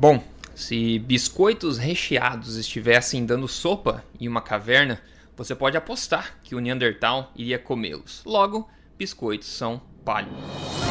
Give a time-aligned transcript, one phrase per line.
[0.00, 0.24] Bom,
[0.54, 4.98] se biscoitos recheados estivessem dando sopa em uma caverna,
[5.36, 8.22] você pode apostar que o Neandertal iria comê-los.
[8.24, 8.66] Logo,
[8.96, 10.89] biscoitos são paleo.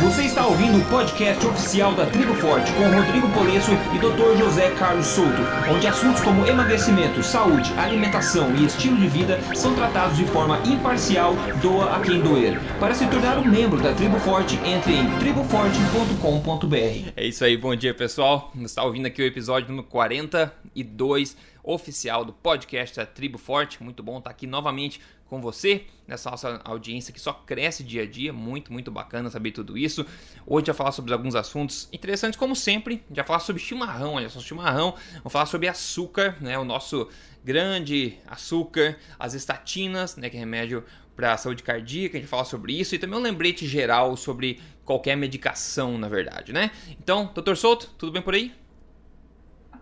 [0.00, 4.38] Você está ouvindo o podcast oficial da Tribo Forte com Rodrigo Polesso e Dr.
[4.38, 5.42] José Carlos Souto,
[5.74, 11.34] onde assuntos como emagrecimento, saúde, alimentação e estilo de vida são tratados de forma imparcial,
[11.60, 12.60] doa a quem doer.
[12.78, 17.12] Para se tornar um membro da Tribo Forte, entre em triboforte.com.br.
[17.16, 18.52] É isso aí, bom dia pessoal.
[18.54, 21.36] Você está ouvindo aqui o episódio número 42
[21.68, 23.82] oficial do podcast da Tribo Forte.
[23.82, 28.06] Muito bom estar aqui novamente com você, nessa nossa audiência que só cresce dia a
[28.06, 28.32] dia.
[28.32, 30.06] Muito, muito bacana saber tudo isso.
[30.46, 33.04] Hoje vai falar sobre alguns assuntos interessantes, como sempre.
[33.10, 34.94] Vai falar sobre chimarrão, olha só, chimarrão.
[35.16, 36.58] Vamos falar sobre açúcar, né?
[36.58, 37.06] O nosso
[37.44, 40.30] grande açúcar, as estatinas, né?
[40.30, 40.82] Que é remédio
[41.14, 45.16] para saúde cardíaca, a gente fala sobre isso e também um lembrete geral sobre qualquer
[45.16, 46.70] medicação, na verdade, né?
[46.92, 48.54] Então, doutor Souto, tudo bem por aí?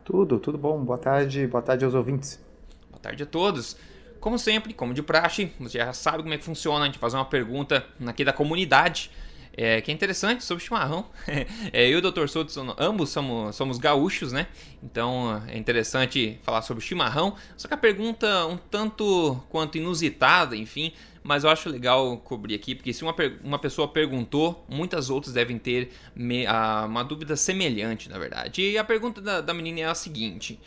[0.06, 0.84] Tudo, tudo bom.
[0.84, 2.40] Boa tarde, boa tarde aos ouvintes.
[2.88, 3.76] Boa tarde a todos.
[4.21, 7.16] Como sempre, como de praxe, você já sabe como é que funciona, a gente fazer
[7.16, 9.10] uma pergunta aqui da comunidade,
[9.52, 11.07] é, que é interessante, sobre chimarrão.
[11.73, 12.29] É, eu e o Dr.
[12.29, 14.46] Souto, ambos somos, somos gaúchos, né?
[14.80, 17.35] Então é interessante falar sobre chimarrão.
[17.57, 20.93] Só que a pergunta um tanto quanto inusitada, enfim,
[21.27, 25.59] mas eu acho legal cobrir aqui, porque se uma, uma pessoa perguntou, muitas outras devem
[25.59, 28.63] ter me, a, uma dúvida semelhante, na verdade.
[28.63, 30.60] E a pergunta da, da menina é a seguinte: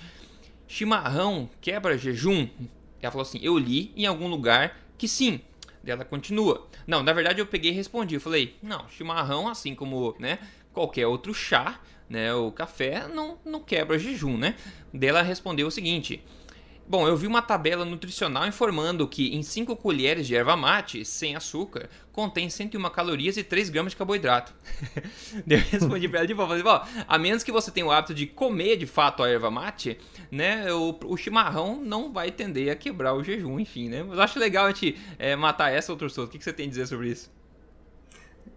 [0.68, 2.50] chimarrão quebra jejum?
[3.02, 5.40] Ela falou assim: Eu li em algum lugar que sim.
[5.86, 6.68] Ela continua.
[6.86, 8.16] Não, na verdade eu peguei e respondi.
[8.16, 10.40] Eu falei: Não, chimarrão, assim como né,
[10.74, 14.56] qualquer outro chá, né, o café, não, não quebra jejum, né?
[14.94, 16.22] Dela respondeu o seguinte:
[16.90, 21.36] Bom, eu vi uma tabela nutricional informando que em 5 colheres de erva mate, sem
[21.36, 24.56] açúcar, contém 101 calorias e 3 gramas de carboidrato.
[25.48, 28.26] eu respondi pra ela de volta, falei, a menos que você tenha o hábito de
[28.26, 30.00] comer de fato a erva mate,
[30.32, 34.02] né, o, o chimarrão não vai tender a quebrar o jejum, enfim, né.
[34.02, 36.26] Mas eu acho legal a gente é, matar essa outra pessoa.
[36.26, 37.32] O que, que você tem a dizer sobre isso?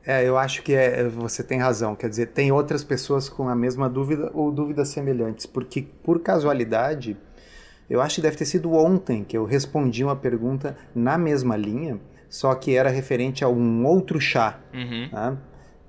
[0.07, 1.95] É, eu acho que é, você tem razão.
[1.95, 7.15] Quer dizer, tem outras pessoas com a mesma dúvida ou dúvidas semelhantes, porque por casualidade
[7.93, 12.01] eu acho que deve ter sido ontem que eu respondi uma pergunta na mesma linha,
[12.27, 14.59] só que era referente a um outro chá.
[14.73, 15.11] Uhum.
[15.11, 15.37] Tá?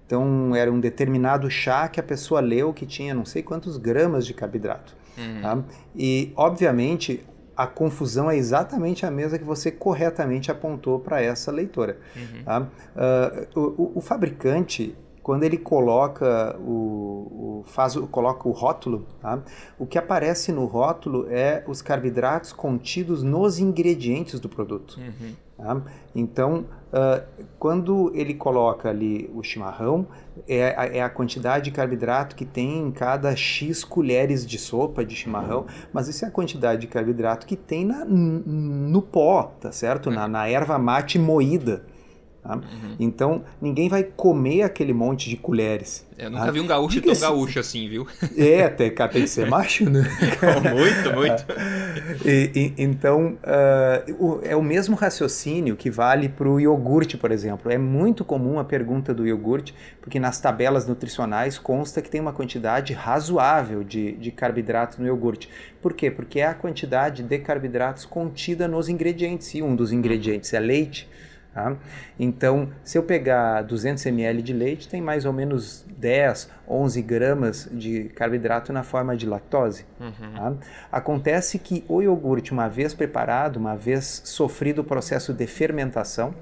[0.06, 4.28] Então era um determinado chá que a pessoa leu que tinha não sei quantos gramas
[4.28, 4.94] de carboidrato.
[5.18, 5.41] Uhum.
[5.41, 5.64] Tá?
[5.96, 7.25] E, obviamente,
[7.56, 11.97] a confusão é exatamente a mesma que você corretamente apontou para essa leitora.
[12.18, 12.44] Uhum.
[12.44, 12.68] Tá?
[13.56, 19.41] Uh, o, o, fabricante quando ele coloca o, o, faz, coloca o rótulo, tá?
[19.79, 25.00] o que aparece no rótulo é os carboidratos contidos nos ingredientes do produto.
[25.00, 25.34] Uhum.
[25.57, 25.81] Tá?
[26.13, 27.23] Então, uh,
[27.57, 30.06] quando ele coloca ali o chimarrão,
[30.45, 35.05] é a, é a, quantidade de carboidrato que tem em cada X colheres de sopa
[35.05, 39.72] de chimarrão, mas isso é a quantidade de carboidrato que tem na, no pó, tá
[39.72, 40.11] certo?
[40.11, 41.85] Na, na erva mate moída.
[42.43, 42.55] Tá?
[42.57, 42.95] Uhum.
[42.99, 46.05] Então, ninguém vai comer aquele monte de colheres.
[46.17, 46.51] Eu nunca tá?
[46.51, 48.05] vi um gaúcho Diga tão gaúcho assim, viu?
[48.37, 50.03] É, até tem que ser macho, né?
[50.73, 51.45] muito, muito.
[52.25, 57.71] E, e, então, uh, é o mesmo raciocínio que vale para o iogurte, por exemplo.
[57.71, 62.33] É muito comum a pergunta do iogurte, porque nas tabelas nutricionais consta que tem uma
[62.33, 65.49] quantidade razoável de, de carboidrato no iogurte.
[65.81, 66.09] Por quê?
[66.11, 69.53] Porque é a quantidade de carboidratos contida nos ingredientes.
[69.53, 71.09] E um dos ingredientes é leite.
[71.53, 71.75] Tá?
[72.19, 77.69] Então, se eu pegar 200 ml de leite, tem mais ou menos 10, 11 gramas
[77.72, 79.86] de carboidrato na forma de lactose.
[80.00, 80.34] Uhum.
[80.36, 80.53] Tá?
[80.91, 86.34] Acontece que o iogurte, uma vez preparado, uma vez sofrido o processo de fermentação,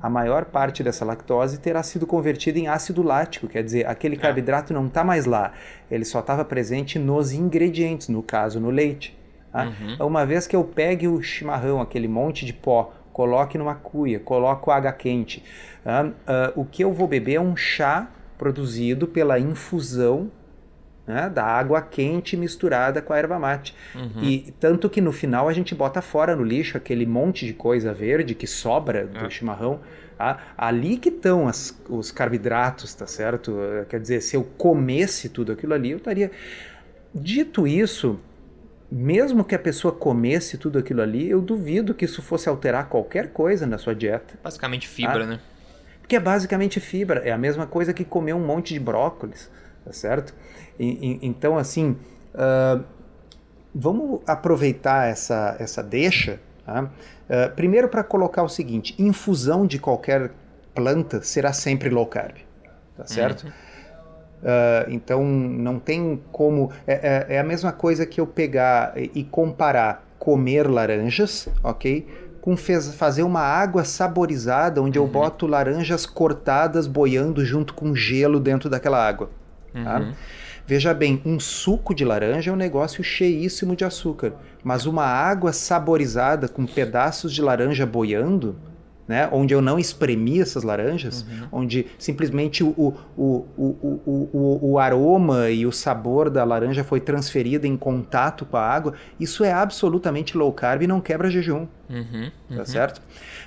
[0.00, 4.18] a maior parte dessa lactose terá sido convertida em ácido lático, quer dizer, aquele é.
[4.18, 5.52] carboidrato não está mais lá,
[5.90, 9.18] ele só estava presente nos ingredientes, no caso no leite.
[9.50, 9.64] Tá?
[9.64, 10.06] Uhum.
[10.06, 14.70] Uma vez que eu pegue o chimarrão, aquele monte de pó, coloque numa cuia, coloque
[14.70, 15.42] água quente.
[15.84, 18.08] Uh, uh, o que eu vou beber é um chá
[18.38, 20.30] produzido pela infusão
[21.04, 23.74] né, da água quente misturada com a erva mate.
[23.92, 24.22] Uhum.
[24.22, 27.92] E tanto que no final a gente bota fora no lixo aquele monte de coisa
[27.92, 29.30] verde que sobra do é.
[29.30, 29.80] chimarrão.
[30.16, 30.38] Tá?
[30.56, 31.50] Ali que estão
[31.88, 33.58] os carboidratos, tá certo?
[33.88, 36.30] Quer dizer, se eu comesse tudo aquilo ali, eu estaria.
[37.12, 38.20] Dito isso,
[38.90, 43.32] mesmo que a pessoa comesse tudo aquilo ali, eu duvido que isso fosse alterar qualquer
[43.32, 44.38] coisa na sua dieta.
[44.42, 45.26] Basicamente fibra, tá?
[45.26, 45.40] né?
[46.00, 49.50] Porque é basicamente fibra, é a mesma coisa que comer um monte de brócolis,
[49.84, 50.34] tá certo?
[50.78, 51.98] E, e, então, assim,
[52.34, 52.82] uh,
[53.74, 56.84] vamos aproveitar essa, essa deixa, tá?
[56.84, 60.30] uh, primeiro para colocar o seguinte, infusão de qualquer
[60.74, 62.36] planta será sempre low carb,
[62.96, 63.44] tá certo?
[63.44, 63.52] Uhum.
[64.42, 66.70] Uh, então não tem como.
[66.86, 72.06] É, é, é, a mesma coisa que eu pegar e comparar comer laranjas, ok?
[72.40, 75.06] Com fez, fazer uma água saborizada onde uhum.
[75.06, 79.30] eu boto laranjas cortadas boiando junto com gelo dentro daquela água.
[79.72, 80.00] Tá?
[80.00, 80.12] Uhum.
[80.66, 85.52] Veja bem, um suco de laranja é um negócio cheíssimo de açúcar, mas uma água
[85.52, 88.54] saborizada com pedaços de laranja boiando,
[89.08, 91.48] né, onde eu não espremi essas laranjas, uhum.
[91.50, 97.00] onde simplesmente o, o, o, o, o, o, aroma e o sabor da laranja foi
[97.00, 101.66] transferido em contato com a água, isso é absolutamente low carb e não quebra jejum.
[101.88, 102.30] Uhum.
[102.50, 102.64] Tá uhum.
[102.66, 103.00] certo?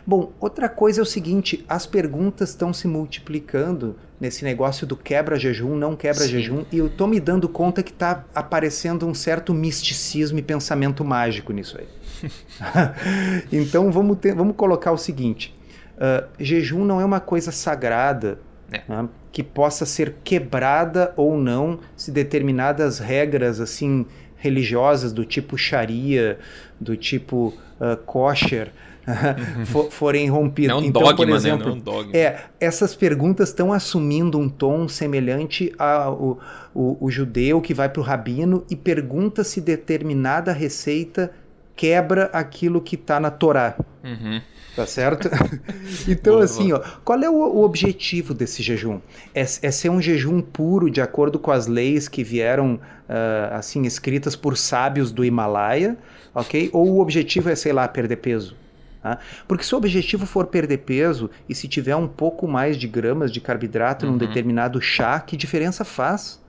[0.06, 5.76] Bom, outra coisa é o seguinte: as perguntas estão se multiplicando nesse negócio do quebra-jejum,
[5.76, 10.44] não quebra-jejum, e eu tô me dando conta que tá aparecendo um certo misticismo e
[10.44, 11.88] pensamento mágico nisso aí.
[13.52, 15.56] então vamos, ter, vamos colocar o seguinte:
[15.98, 18.40] uh, jejum não é uma coisa sagrada
[18.72, 18.82] é.
[18.88, 26.40] né, que possa ser quebrada ou não se determinadas regras assim religiosas do tipo Sharia,
[26.80, 28.72] do tipo uh, kosher,
[29.66, 30.76] for, forem rompidas.
[30.76, 31.66] É um então, dogma, por exemplo, né?
[31.66, 32.18] Não é, um dogma.
[32.18, 36.40] é essas perguntas estão assumindo um tom semelhante ao
[36.74, 41.32] o, o judeu que vai para o rabino e pergunta se determinada receita
[41.82, 43.76] quebra aquilo que está na Torá.
[44.04, 44.40] Uhum.
[44.76, 45.28] Tá certo?
[46.08, 46.84] então, boa, assim, boa.
[46.86, 49.00] Ó, qual é o, o, objetivo desse jejum?
[49.34, 53.82] É, é, ser um jejum puro, de acordo com as leis que vieram, uh, assim,
[53.82, 55.98] escritas por sábios do Himalaia,
[56.36, 56.70] ok?
[56.72, 58.56] Ou o objetivo é, sei lá, perder peso?
[59.02, 59.18] Tá?
[59.48, 63.32] Porque se o objetivo for perder peso e se tiver um pouco mais de gramas
[63.32, 64.12] de carboidrato uhum.
[64.12, 66.40] num determinado chá, que diferença faz?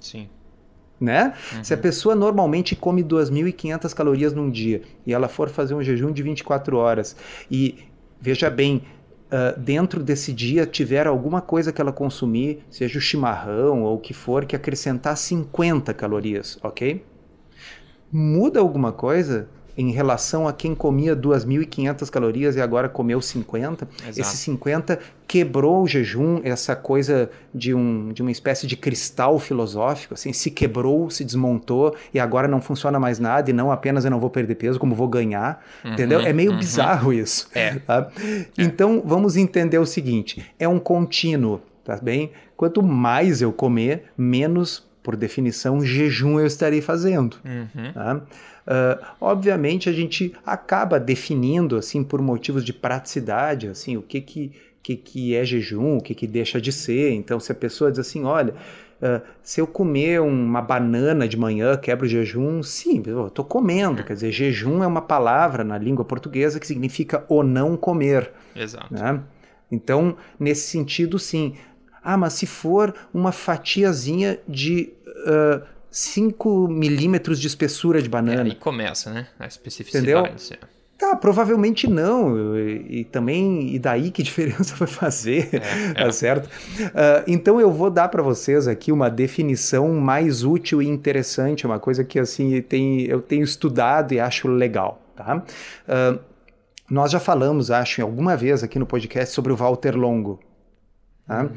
[0.00, 0.28] Sim
[1.00, 1.32] né?
[1.54, 1.64] Uhum.
[1.64, 6.12] Se a pessoa normalmente come 2.500 calorias num dia e ela for fazer um jejum
[6.12, 7.16] de 24 horas
[7.50, 7.78] e
[8.20, 8.82] veja bem,
[9.30, 13.98] uh, dentro desse dia tiver alguma coisa que ela consumir, seja o chimarrão ou o
[13.98, 17.04] que for, que acrescentar 50 calorias, ok?
[18.12, 19.48] Muda alguma coisa?
[19.76, 23.88] Em relação a quem comia 2.500 calorias e agora comeu 50.
[24.02, 24.20] Exato.
[24.20, 30.14] Esse 50 quebrou o jejum, essa coisa de, um, de uma espécie de cristal filosófico,
[30.14, 34.10] assim, se quebrou, se desmontou e agora não funciona mais nada e não apenas eu
[34.10, 36.20] não vou perder peso, como vou ganhar, uhum, entendeu?
[36.20, 36.58] É meio uhum.
[36.58, 37.48] bizarro isso.
[37.54, 37.76] É.
[37.78, 38.10] Tá?
[38.58, 42.32] Então, vamos entender o seguinte, é um contínuo, tá bem?
[42.56, 47.36] Quanto mais eu comer, menos, por definição, jejum eu estarei fazendo.
[47.44, 47.92] Uhum.
[47.92, 48.20] Tá?
[48.66, 54.52] Uh, obviamente a gente acaba definindo assim por motivos de praticidade assim o que que,
[54.82, 57.12] que, que é jejum, o que, que deixa de ser.
[57.12, 58.54] Então se a pessoa diz assim, olha,
[59.02, 64.04] uh, se eu comer uma banana de manhã quebra o jejum, sim, eu estou comendo.
[64.04, 68.30] Quer dizer, jejum é uma palavra na língua portuguesa que significa o não comer.
[68.54, 68.92] Exato.
[68.92, 69.20] Né?
[69.72, 71.54] Então nesse sentido sim.
[72.02, 78.42] Ah, mas se for uma fatiazinha de uh, 5 milímetros de espessura de banana.
[78.42, 79.26] É, aí começa, né?
[79.38, 80.44] A especificidade.
[80.44, 80.70] Entendeu?
[81.00, 82.58] Tá, provavelmente não.
[82.58, 86.12] E, e, também, e daí que diferença vai fazer, é, tá é.
[86.12, 86.46] certo?
[86.46, 91.80] Uh, então eu vou dar para vocês aqui uma definição mais útil e interessante, uma
[91.80, 95.38] coisa que assim tem, eu tenho estudado e acho legal, tá?
[95.88, 96.20] Uh,
[96.90, 100.40] nós já falamos, acho, alguma vez aqui no podcast sobre o Walter Longo.
[101.24, 101.44] Tá?
[101.44, 101.50] Uhum.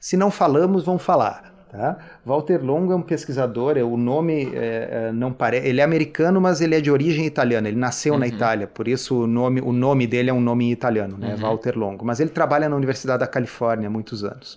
[0.00, 1.49] Se não falamos, vamos falar.
[1.70, 1.98] Tá?
[2.26, 5.68] Walter Longo é um pesquisador, é, o nome é, é, não parece.
[5.68, 7.68] Ele é americano, mas ele é de origem italiana.
[7.68, 8.18] Ele nasceu uhum.
[8.18, 11.34] na Itália, por isso o nome, o nome dele é um nome italiano, né?
[11.34, 11.42] Uhum.
[11.42, 12.04] Walter Longo.
[12.04, 14.54] Mas ele trabalha na Universidade da Califórnia há muitos anos.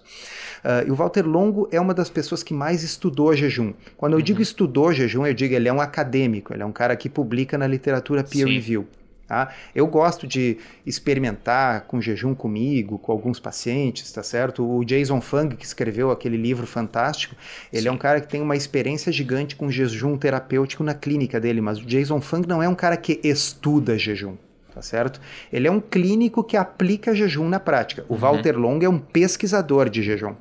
[0.63, 3.73] Uh, e o Walter Longo é uma das pessoas que mais estudou jejum.
[3.95, 4.23] Quando eu uhum.
[4.23, 7.59] digo estudou jejum, eu digo ele é um acadêmico, ele é um cara que publica
[7.59, 8.53] na literatura peer Sim.
[8.53, 8.87] review.
[9.33, 9.49] Tá?
[9.73, 14.63] Eu gosto de experimentar com jejum comigo, com alguns pacientes, tá certo?
[14.63, 17.35] O Jason Fung, que escreveu aquele livro fantástico,
[17.71, 17.87] ele Sim.
[17.87, 21.79] é um cara que tem uma experiência gigante com jejum terapêutico na clínica dele, mas
[21.79, 24.35] o Jason Fung não é um cara que estuda jejum
[24.73, 25.21] tá certo?
[25.51, 28.03] Ele é um clínico que aplica jejum na prática.
[28.09, 28.19] O uhum.
[28.19, 30.35] Walter Long é um pesquisador de jejum.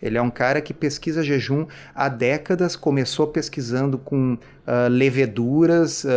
[0.00, 4.38] Ele é um cara que pesquisa jejum há décadas, começou pesquisando com uh,
[4.90, 6.08] leveduras, uh,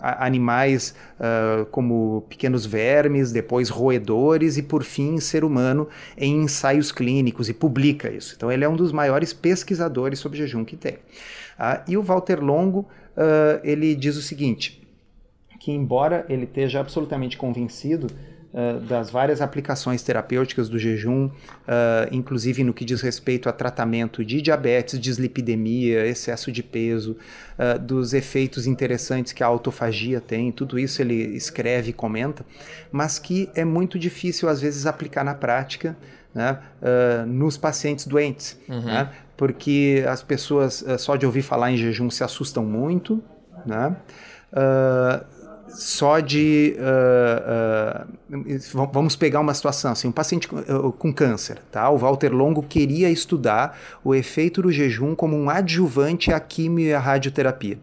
[0.00, 7.48] animais uh, como pequenos vermes, depois roedores e, por fim, ser humano em ensaios clínicos
[7.48, 8.34] e publica isso.
[8.36, 10.98] Então, ele é um dos maiores pesquisadores sobre jejum que tem.
[11.88, 12.86] e o Walter Longo,
[13.64, 14.77] ele diz o seguinte,
[15.68, 18.06] que embora ele esteja absolutamente convencido
[18.54, 21.30] uh, das várias aplicações terapêuticas do jejum, uh,
[22.10, 27.18] inclusive no que diz respeito a tratamento de diabetes, dislipidemia, excesso de peso,
[27.58, 32.46] uh, dos efeitos interessantes que a autofagia tem, tudo isso ele escreve e comenta,
[32.90, 35.98] mas que é muito difícil às vezes aplicar na prática
[36.34, 36.60] né,
[37.26, 38.84] nos pacientes doentes, uhum.
[38.84, 43.22] né, porque as pessoas só de ouvir falar em jejum se assustam muito,
[43.66, 43.96] né,
[44.52, 45.37] uh,
[45.68, 46.76] só de.
[46.78, 48.06] Uh,
[48.36, 51.88] uh, vamos pegar uma situação assim: um paciente com, uh, com, câncer, tá?
[51.90, 56.94] O Walter Longo queria estudar o efeito do jejum como um adjuvante à quimio e
[56.94, 57.78] à radioterapia.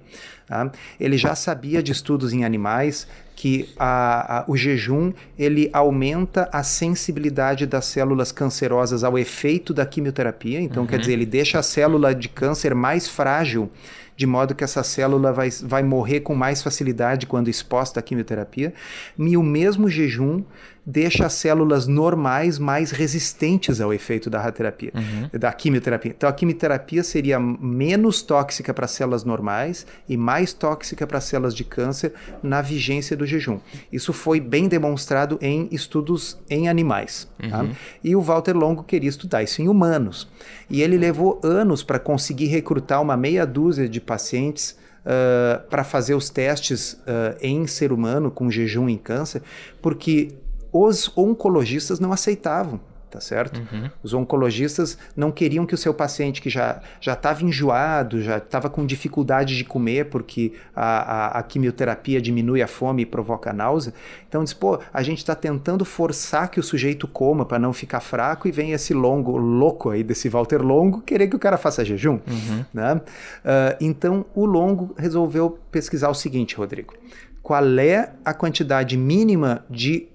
[0.48, 0.72] Tá?
[1.00, 6.64] Ele já sabia de estudos em animais que a, a, o jejum ele aumenta a
[6.64, 10.62] sensibilidade das células cancerosas ao efeito da quimioterapia.
[10.62, 10.88] Então, uhum.
[10.88, 13.70] quer dizer, ele deixa a célula de câncer mais frágil
[14.16, 18.74] de modo que essa célula vai, vai morrer com mais facilidade quando exposta à quimioterapia.
[19.18, 20.44] E o mesmo jejum
[20.86, 25.40] deixa as células normais mais resistentes ao efeito da radioterapia, uhum.
[25.40, 26.14] da quimioterapia.
[26.16, 31.64] Então a quimioterapia seria menos tóxica para células normais e mais tóxica para células de
[31.64, 32.14] câncer
[32.44, 33.60] na vigência do jejum.
[33.92, 37.28] Isso foi bem demonstrado em estudos em animais.
[37.50, 37.62] Tá?
[37.62, 37.70] Uhum.
[37.70, 37.76] Tá?
[38.04, 40.30] E o Walter Longo queria estudar isso em humanos.
[40.70, 46.16] E ele levou anos para conseguir recrutar uma meia dúzia de pacientes Uh, para fazer
[46.16, 49.44] os testes uh, em ser humano com jejum em câncer,
[49.80, 50.34] porque
[50.78, 53.60] os oncologistas não aceitavam, tá certo?
[53.60, 53.90] Uhum.
[54.04, 58.70] Os oncologistas não queriam que o seu paciente que já já estava enjoado, já estava
[58.70, 63.94] com dificuldade de comer porque a, a, a, quimioterapia diminui a fome e provoca náusea.
[64.28, 68.02] Então diz, pô, a gente está tentando forçar que o sujeito coma para não ficar
[68.02, 71.86] fraco e vem esse longo louco aí desse Walter Longo querer que o cara faça
[71.86, 72.66] jejum, uhum.
[72.74, 72.96] né?
[72.96, 76.94] Uh, então o Longo resolveu pesquisar o seguinte, Rodrigo.
[77.42, 80.10] Qual é a quantidade mínima de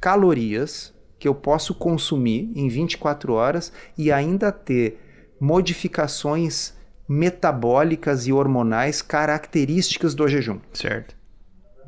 [0.00, 5.00] calorias que eu posso consumir em 24 horas e ainda ter
[5.40, 6.74] modificações
[7.08, 10.58] metabólicas e hormonais características do jejum.
[10.72, 11.14] Certo.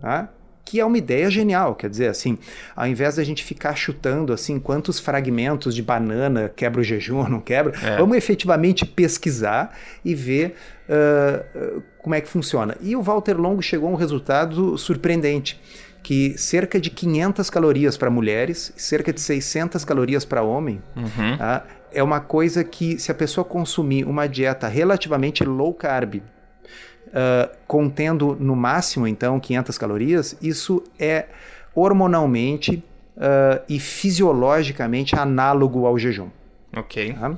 [0.01, 0.33] Tá?
[0.69, 2.37] que é uma ideia genial, quer dizer, assim,
[2.77, 7.29] ao invés da gente ficar chutando assim quantos fragmentos de banana quebra o jejum ou
[7.29, 7.97] não quebra, é.
[7.97, 9.75] vamos efetivamente pesquisar
[10.05, 12.77] e ver uh, como é que funciona.
[12.83, 15.59] E o Walter Longo chegou a um resultado surpreendente
[16.03, 21.37] que cerca de 500 calorias para mulheres, cerca de 600 calorias para homem, uhum.
[21.37, 21.65] tá?
[21.93, 28.37] é uma coisa que se a pessoa consumir uma dieta relativamente low carb, uh, contendo
[28.39, 31.27] no máximo então 500 calorias, isso é
[31.75, 32.83] hormonalmente
[33.17, 36.29] uh, e fisiologicamente análogo ao jejum.
[36.77, 37.15] Ok.
[37.15, 37.37] Tá?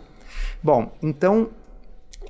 [0.62, 1.50] Bom, então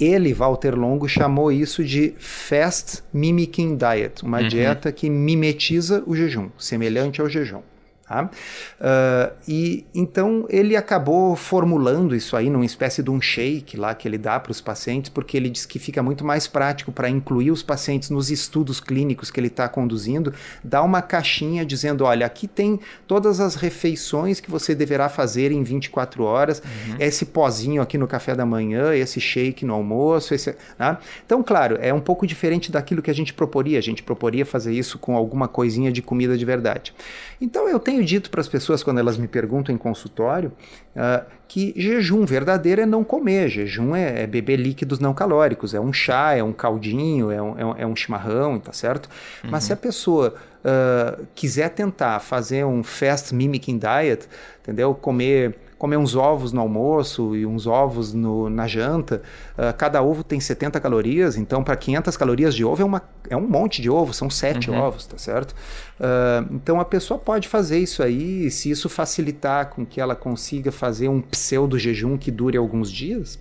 [0.00, 4.49] ele, Walter Longo, chamou isso de Fast Mimicking Diet, uma uhum.
[4.49, 7.61] dieta que mimetiza o jejum, semelhante ao jejum.
[8.10, 8.24] Tá?
[8.24, 14.08] Uh, e então ele acabou formulando isso aí numa espécie de um shake lá que
[14.08, 17.52] ele dá para os pacientes, porque ele diz que fica muito mais prático para incluir
[17.52, 22.48] os pacientes nos estudos clínicos que ele está conduzindo, dá uma caixinha dizendo: olha, aqui
[22.48, 26.96] tem todas as refeições que você deverá fazer em 24 horas, uhum.
[26.98, 30.98] esse pozinho aqui no café da manhã, esse shake no almoço, esse, né?
[31.24, 33.78] Então, claro, é um pouco diferente daquilo que a gente proporia.
[33.78, 36.92] A gente proporia fazer isso com alguma coisinha de comida de verdade.
[37.40, 40.52] Então eu tenho dito para as pessoas quando elas me perguntam em consultório
[40.95, 45.80] uh, que jejum verdadeiro é não comer, jejum é, é, beber líquidos não calóricos, é
[45.80, 49.09] um chá, é um caldinho, é um, é um, é um chimarrão, tá certo?
[49.42, 49.50] Uhum.
[49.50, 54.28] Mas se a pessoa uh, quiser tentar fazer um fast mimicking diet,
[54.62, 54.95] entendeu?
[54.95, 59.22] Comer comer uns ovos no almoço e uns ovos no, na janta.
[59.56, 63.34] Uh, cada ovo tem 70 calorias, então para 500 calorias de ovo é, uma, é
[63.34, 64.78] um monte de ovo, são sete uhum.
[64.78, 65.52] ovos, tá certo?
[65.52, 70.70] Uh, então a pessoa pode fazer isso aí, se isso facilitar com que ela consiga
[70.70, 73.38] fazer um pseudo jejum que dure alguns dias.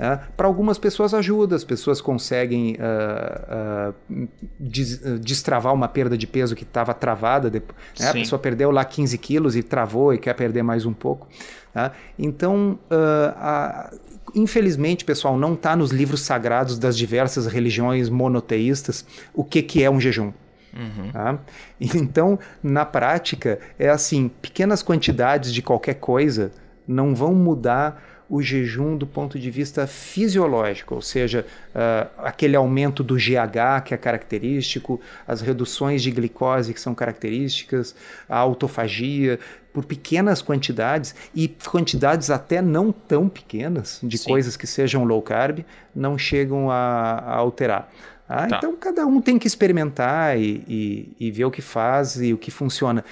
[0.00, 4.28] Uh, para algumas pessoas ajuda, as pessoas conseguem uh, uh,
[4.58, 7.50] des, destravar uma perda de peso que estava travada.
[7.50, 8.08] Depois, né?
[8.08, 11.28] A pessoa perdeu lá 15 quilos e travou e quer perder mais um pouco.
[11.74, 11.92] Tá?
[12.18, 13.92] Então, uh, a,
[14.34, 19.04] infelizmente, pessoal, não está nos livros sagrados das diversas religiões monoteístas
[19.34, 20.32] o que, que é um jejum.
[20.72, 21.12] Uhum.
[21.12, 21.38] Tá?
[21.78, 26.52] Então, na prática, é assim: pequenas quantidades de qualquer coisa
[26.88, 31.44] não vão mudar o jejum do ponto de vista fisiológico, ou seja,
[31.74, 37.92] uh, aquele aumento do GH que é característico, as reduções de glicose que são características,
[38.28, 39.40] a autofagia,
[39.72, 44.28] por pequenas quantidades e quantidades até não tão pequenas de Sim.
[44.28, 45.60] coisas que sejam low carb
[45.94, 47.90] não chegam a, a alterar.
[48.28, 48.58] Ah, tá.
[48.58, 52.38] Então cada um tem que experimentar e, e, e, ver o que faz e o
[52.38, 53.04] que funciona.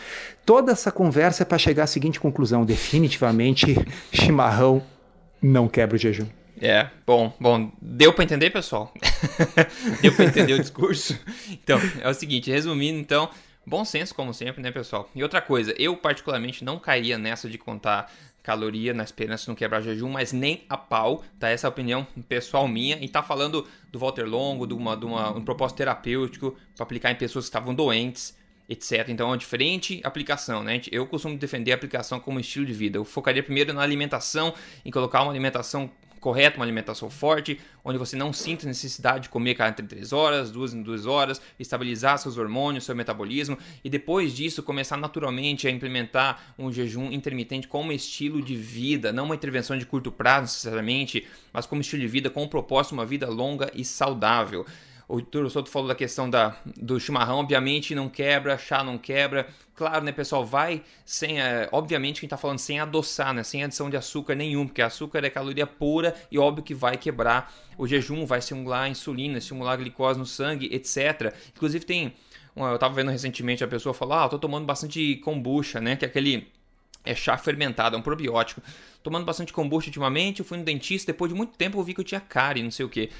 [0.46, 3.76] Toda essa conversa é para chegar à seguinte conclusão: definitivamente
[4.14, 4.80] chimarrão
[5.40, 6.26] não quebra o jejum.
[6.60, 8.92] É, bom, bom, deu para entender, pessoal?
[10.02, 11.18] deu para entender o discurso?
[11.50, 13.30] Então, é o seguinte, resumindo, então,
[13.64, 15.08] bom senso como sempre, né, pessoal?
[15.14, 18.10] E outra coisa, eu particularmente não cairia nessa de contar
[18.48, 21.50] caloria na esperança de não quebrar jejum, mas nem a pau, tá?
[21.50, 22.96] Essa é a opinião pessoal minha.
[22.98, 27.10] E tá falando do Walter Longo, de, uma, de uma, um propósito terapêutico para aplicar
[27.10, 28.34] em pessoas que estavam doentes,
[28.68, 29.08] etc.
[29.08, 30.80] Então é uma diferente aplicação, né?
[30.92, 32.98] Eu costumo defender a aplicação como estilo de vida.
[32.98, 38.16] Eu focaria primeiro na alimentação, em colocar uma alimentação correta, uma alimentação forte, onde você
[38.16, 42.84] não sinta necessidade de comer cada 3 horas, duas em duas horas, estabilizar seus hormônios,
[42.84, 48.56] seu metabolismo e depois disso começar naturalmente a implementar um jejum intermitente como estilo de
[48.56, 52.48] vida, não uma intervenção de curto prazo necessariamente, mas como estilo de vida com o
[52.48, 54.66] propósito de uma vida longa e saudável.
[55.08, 59.48] O Turo Soto falou da questão da, do chimarrão, obviamente não quebra, chá não quebra.
[59.74, 61.40] Claro, né, pessoal, vai sem.
[61.40, 63.42] É, obviamente, quem tá falando sem adoçar, né?
[63.42, 67.50] Sem adição de açúcar nenhum, porque açúcar é caloria pura e óbvio que vai quebrar
[67.78, 71.34] o jejum, vai estimular a insulina, estimular a glicose no sangue, etc.
[71.56, 72.12] Inclusive, tem.
[72.54, 75.96] Eu tava vendo recentemente a pessoa falar: Ah, eu tô tomando bastante kombucha, né?
[75.96, 76.48] Que é aquele
[77.04, 78.60] é chá fermentado, é um probiótico.
[79.02, 82.00] Tomando bastante kombucha ultimamente, eu fui no dentista, depois de muito tempo eu vi que
[82.00, 83.10] eu tinha cárie, não sei o que.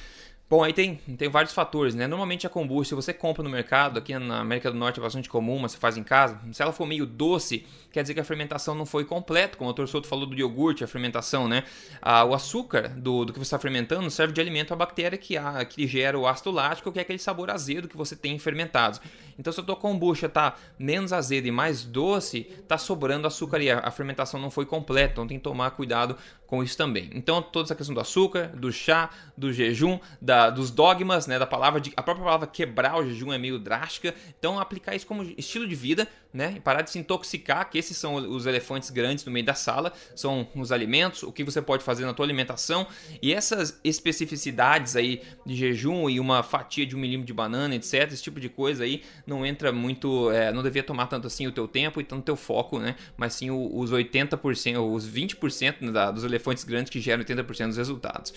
[0.50, 2.06] Bom, aí tem, tem vários fatores, né?
[2.06, 5.28] Normalmente a kombucha, se você compra no mercado, aqui na América do Norte é bastante
[5.28, 8.24] comum, mas você faz em casa, se ela for meio doce, quer dizer que a
[8.24, 9.86] fermentação não foi completa, como o Dr.
[9.86, 11.64] Souto falou do iogurte, a fermentação, né?
[12.00, 15.36] Ah, o açúcar do, do que você está fermentando serve de alimento à bactéria que,
[15.36, 18.38] a, que gera o ácido lático, que é aquele sabor azedo que você tem em
[18.38, 19.02] fermentados.
[19.38, 23.70] Então, se a tua kombucha tá menos azeda e mais doce, tá sobrando açúcar e
[23.70, 27.10] a, a fermentação não foi completa, então tem que tomar cuidado com isso também.
[27.12, 31.46] Então, toda essa questão do açúcar, do chá, do jejum, da, dos dogmas, né, da
[31.46, 34.14] palavra de, a própria palavra quebrar o jejum é meio drástica.
[34.38, 37.96] Então, aplicar isso como estilo de vida, né, e parar de se intoxicar, que esses
[37.96, 41.82] são os elefantes grandes no meio da sala, são os alimentos, o que você pode
[41.82, 42.86] fazer na tua alimentação
[43.22, 48.12] e essas especificidades aí de jejum e uma fatia de um milímetro de banana, etc,
[48.12, 51.52] esse tipo de coisa aí não entra muito, é, não devia tomar tanto assim o
[51.52, 56.24] teu tempo e tanto teu foco, né, mas sim os 80%, os 20% da, dos
[56.24, 58.34] elefantes grandes que geram 80% dos resultados.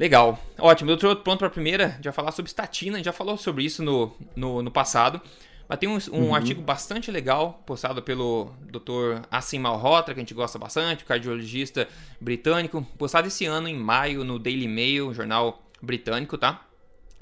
[0.00, 0.90] Legal, ótimo.
[0.90, 3.64] Eu estou pronto para a primeira, já falar sobre estatina, a gente já falou sobre
[3.64, 5.20] isso no, no, no passado.
[5.68, 6.34] Mas tem um, um uhum.
[6.34, 9.26] artigo bastante legal postado pelo Dr.
[9.30, 11.86] Assim Malhotra, que a gente gosta bastante, cardiologista
[12.18, 16.66] britânico, postado esse ano em maio no Daily Mail, jornal britânico, tá?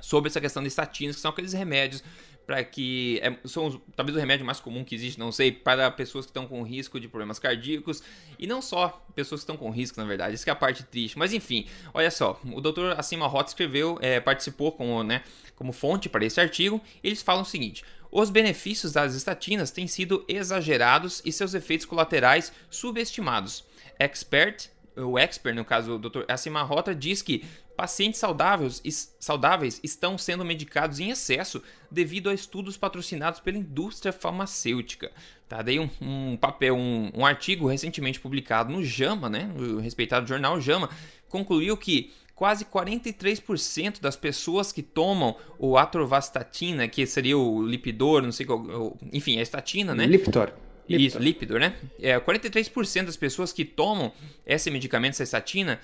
[0.01, 2.05] Sobre essa questão de estatinas, que são aqueles remédios
[2.49, 6.25] para que é, são talvez o remédio mais comum que existe, não sei, para pessoas
[6.25, 8.03] que estão com risco de problemas cardíacos
[8.39, 11.19] e não só pessoas que estão com risco, na verdade, isso é a parte triste.
[11.19, 12.95] Mas enfim, olha só, o Dr.
[12.97, 15.23] Acima Hot escreveu, é, participou como, né,
[15.55, 16.81] como fonte para esse artigo.
[17.05, 22.51] eles falam o seguinte: os benefícios das estatinas têm sido exagerados e seus efeitos colaterais
[22.71, 23.63] subestimados.
[23.99, 26.25] Expert o expert, no caso o Dr.
[26.29, 27.45] Acima Rota, diz que
[27.79, 28.83] pacientes saudáveis,
[29.21, 35.13] saudáveis estão sendo medicados em excesso devido a estudos patrocinados pela indústria farmacêutica.
[35.49, 35.63] Tá?
[35.63, 40.61] Daí um, um papel, um, um, artigo recentemente publicado no JAMA, né, o respeitado jornal
[40.61, 40.91] JAMA,
[41.29, 48.33] concluiu que quase 43% das pessoas que tomam o atorvastatina, que seria o lipidor, não
[48.33, 50.05] sei qual, enfim, a estatina, né?
[50.05, 50.53] Liptor.
[50.89, 51.75] Isso, lípido, né?
[52.01, 54.11] É, 43% das pessoas que tomam
[54.47, 55.79] esse medicamento, essa estatina,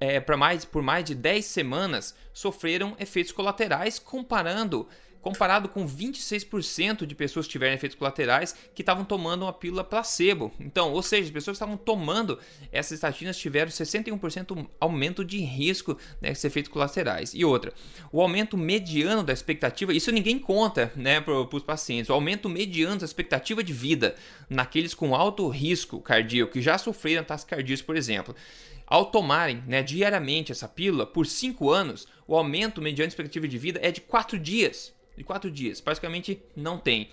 [0.00, 4.88] é, mais, por mais de 10 semanas sofreram efeitos colaterais comparando
[5.26, 10.52] comparado com 26% de pessoas que tiveram efeitos colaterais que estavam tomando uma pílula placebo.
[10.60, 12.38] Então, ou seja, as pessoas que estavam tomando
[12.70, 17.34] essas estatinas tiveram 61% aumento de risco desses efeitos colaterais.
[17.34, 17.72] E outra,
[18.12, 23.00] o aumento mediano da expectativa, isso ninguém conta né, para os pacientes, o aumento mediano
[23.00, 24.14] da expectativa de vida
[24.48, 28.32] naqueles com alto risco cardíaco que já sofreram ataques cardíacos, por exemplo.
[28.86, 33.58] Ao tomarem né, diariamente essa pílula por 5 anos, o aumento mediano de expectativa de
[33.58, 35.80] vida é de 4 dias de quatro dias.
[35.80, 37.08] Praticamente não tem.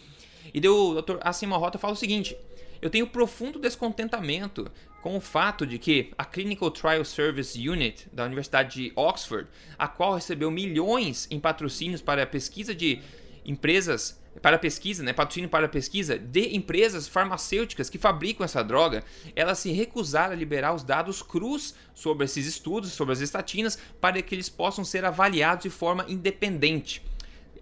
[0.53, 1.17] E deu, o Dr.
[1.21, 2.35] Acima Rota fala o seguinte:
[2.81, 4.69] eu tenho profundo descontentamento
[5.01, 9.87] com o fato de que a Clinical Trial Service Unit da Universidade de Oxford, a
[9.87, 13.01] qual recebeu milhões em patrocínios para a pesquisa de
[13.45, 19.03] empresas para pesquisa, né, patrocínio para pesquisa de empresas farmacêuticas que fabricam essa droga,
[19.35, 24.21] elas se recusaram a liberar os dados crus sobre esses estudos, sobre as estatinas, para
[24.21, 27.01] que eles possam ser avaliados de forma independente.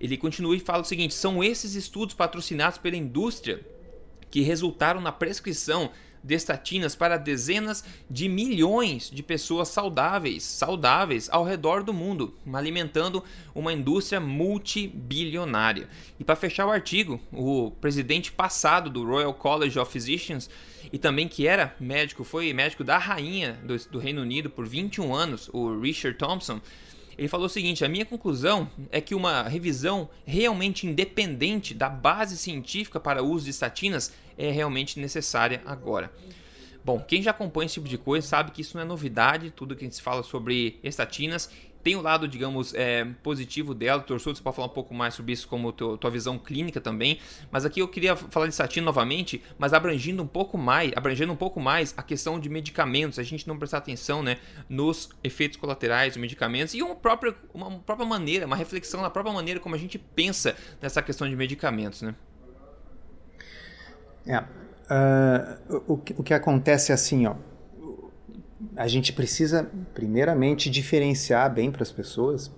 [0.02, 3.62] Ele continua e fala o seguinte: são esses estudos patrocinados pela indústria
[4.32, 5.92] que resultaram na prescrição
[6.24, 13.24] de estatinas para dezenas de milhões de pessoas saudáveis, saudáveis ao redor do mundo, alimentando
[13.56, 15.88] uma indústria multibilionária.
[16.20, 20.50] E para fechar o artigo, o presidente passado do Royal College of Physicians
[20.92, 25.14] e também que era médico, foi médico da rainha do, do Reino Unido por 21
[25.14, 26.62] anos, o Richard Thompson,
[27.22, 32.36] ele falou o seguinte: a minha conclusão é que uma revisão realmente independente da base
[32.36, 36.12] científica para o uso de estatinas é realmente necessária agora.
[36.84, 39.76] Bom, quem já acompanha esse tipo de coisa sabe que isso não é novidade, tudo
[39.76, 44.02] que a gente fala sobre estatinas tem o lado, digamos, é, positivo dela.
[44.02, 47.20] Torçou, você pode falar um pouco mais sobre isso, como teu, tua visão clínica também.
[47.52, 51.36] Mas aqui eu queria falar de estatina novamente, mas abrangindo um pouco mais, abrangendo um
[51.36, 53.20] pouco mais a questão de medicamentos.
[53.20, 54.38] A gente não prestar atenção, né,
[54.70, 59.34] nos efeitos colaterais dos medicamentos e uma própria, uma própria maneira, uma reflexão na própria
[59.34, 62.16] maneira como a gente pensa nessa questão de medicamentos, né?
[64.26, 64.40] É.
[64.92, 67.36] Uh, o, o que acontece é assim, ó
[68.76, 69.70] a gente precisa,
[70.02, 72.52] primeiramente, diferenciar bem para as pessoas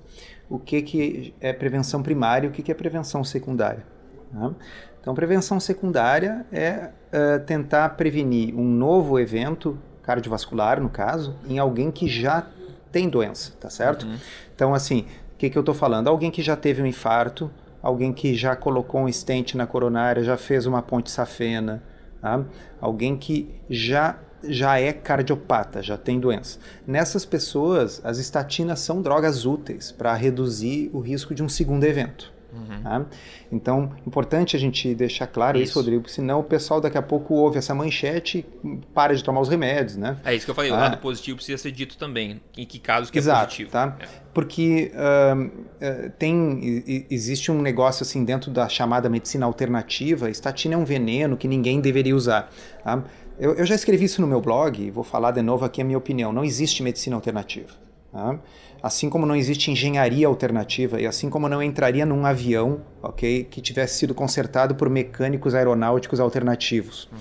[0.50, 3.86] o que, que é prevenção primária e o que, que é prevenção secundária.
[4.32, 4.56] Né?
[5.02, 11.92] Então, prevenção secundária é uh, tentar prevenir um novo evento cardiovascular, no caso, em alguém
[11.92, 12.48] que já
[12.94, 14.06] tem doença, tá certo?
[14.06, 14.16] Uhum.
[14.56, 16.08] Então, assim, o que, que eu estou falando?
[16.08, 17.52] Alguém que já teve um infarto,
[17.82, 21.84] alguém que já colocou um stent na coronária, já fez uma ponte safena,
[22.22, 22.42] tá?
[22.80, 26.60] alguém que já já é cardiopata, já tem doença.
[26.86, 32.34] Nessas pessoas, as estatinas são drogas úteis para reduzir o risco de um segundo evento.
[32.54, 32.84] Uhum.
[32.84, 33.06] Tá?
[33.52, 35.72] Então, importante a gente deixar claro isso.
[35.72, 39.42] isso, Rodrigo, senão o pessoal daqui a pouco ouve essa manchete e para de tomar
[39.42, 40.18] os remédios, né?
[40.24, 40.76] É isso que eu falei, ah.
[40.76, 43.72] o lado positivo precisa ser dito também, em que casos que Exato, é positivo.
[43.72, 43.98] Tá?
[44.00, 44.06] É.
[44.34, 50.86] Porque uh, tem, existe um negócio assim dentro da chamada medicina alternativa, estatina é um
[50.86, 52.52] veneno que ninguém deveria usar.
[52.84, 53.04] Tá?
[53.40, 55.98] Eu, eu já escrevi isso no meu blog vou falar de novo aqui a minha
[55.98, 56.32] opinião.
[56.32, 57.74] Não existe medicina alternativa.
[58.12, 58.40] Tá?
[58.82, 63.62] Assim como não existe engenharia alternativa e assim como não entraria num avião, ok, que
[63.62, 67.10] tivesse sido consertado por mecânicos aeronáuticos alternativos.
[67.12, 67.20] Uhum.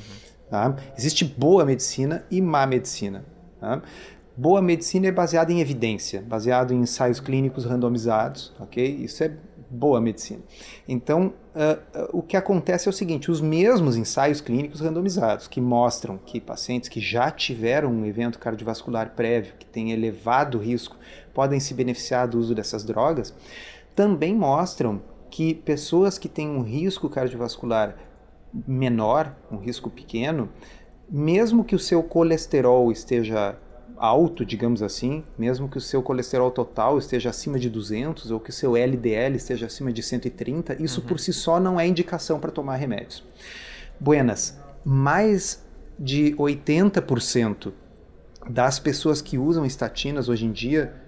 [0.51, 0.77] Tá?
[0.99, 3.25] Existe boa medicina e má medicina.
[3.59, 3.81] Tá?
[4.37, 8.83] Boa medicina é baseada em evidência, baseado em ensaios clínicos randomizados, ok?
[8.83, 9.31] Isso é
[9.73, 10.43] boa medicina.
[10.87, 15.61] Então, uh, uh, o que acontece é o seguinte: os mesmos ensaios clínicos randomizados que
[15.61, 20.97] mostram que pacientes que já tiveram um evento cardiovascular prévio, que têm elevado risco,
[21.33, 23.35] podem se beneficiar do uso dessas drogas,
[23.97, 27.97] também mostram que pessoas que têm um risco cardiovascular
[28.67, 30.51] menor, um risco pequeno,
[31.09, 33.57] mesmo que o seu colesterol esteja
[33.97, 38.51] alto, digamos assim, mesmo que o seu colesterol total esteja acima de 200 ou que
[38.51, 41.07] o seu LDL esteja acima de 130, isso uhum.
[41.07, 43.25] por si só não é indicação para tomar remédios.
[44.01, 45.65] Buenas, mais
[45.99, 47.73] de 80%
[48.49, 51.02] das pessoas que usam estatinas hoje em dia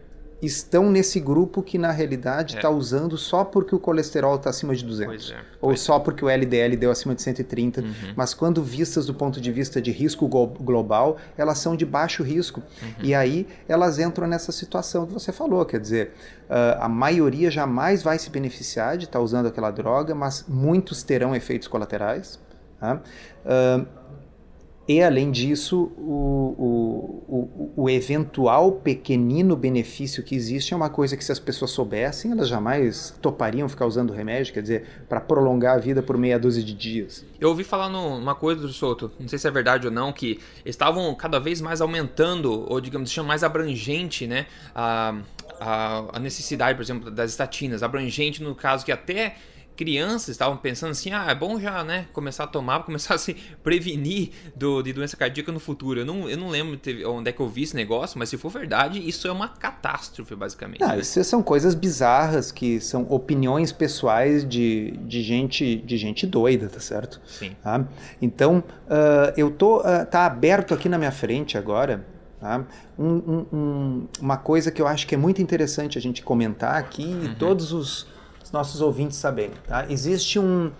[0.44, 2.70] estão nesse grupo que na realidade está é.
[2.70, 6.76] usando só porque o colesterol está acima de 200 é, ou só porque o LDL
[6.76, 7.92] deu acima de 130, uhum.
[8.16, 12.62] mas quando vistas do ponto de vista de risco global, elas são de baixo risco
[12.82, 12.88] uhum.
[13.02, 16.12] e aí elas entram nessa situação que você falou, quer dizer,
[16.48, 21.02] uh, a maioria jamais vai se beneficiar de estar tá usando aquela droga, mas muitos
[21.02, 22.38] terão efeitos colaterais.
[22.80, 23.00] Tá?
[23.44, 23.86] Uh,
[24.86, 31.16] e, além disso, o, o, o, o, eventual pequenino benefício que existe é uma coisa
[31.16, 35.76] que, se as pessoas soubessem, elas jamais topariam ficar usando remédio, quer dizer, para prolongar
[35.76, 37.24] a vida por meia dúzia de dias.
[37.40, 40.38] Eu ouvi falar numa coisa do Souto, não sei se é verdade ou não, que
[40.66, 45.14] estavam cada vez mais aumentando, ou digamos, deixando mais abrangente né, a,
[45.60, 47.82] a, a necessidade, por exemplo, das estatinas.
[47.82, 49.36] Abrangente no caso que até
[49.76, 53.34] crianças estavam pensando assim, ah, é bom já, né, começar a tomar, começar a se
[53.62, 56.00] prevenir do, de doença cardíaca no futuro.
[56.00, 58.50] Eu não, eu não lembro onde é que eu vi esse negócio, mas se for
[58.50, 60.82] verdade, isso é uma catástrofe, basicamente.
[60.82, 66.68] Ah, isso são coisas bizarras que são opiniões pessoais de, de gente de gente doida,
[66.68, 67.20] tá certo?
[67.26, 67.56] Sim.
[67.62, 67.86] Tá?
[68.20, 72.04] Então, uh, eu tô, uh, tá aberto aqui na minha frente agora
[72.44, 72.62] Tá?
[72.98, 76.74] Um, um, um, uma coisa que eu acho que é muito interessante a gente comentar
[76.74, 77.24] aqui uhum.
[77.24, 78.06] e todos os,
[78.54, 79.52] nossos ouvintes saberem.
[79.66, 79.84] Tá?
[79.90, 80.70] Existe um,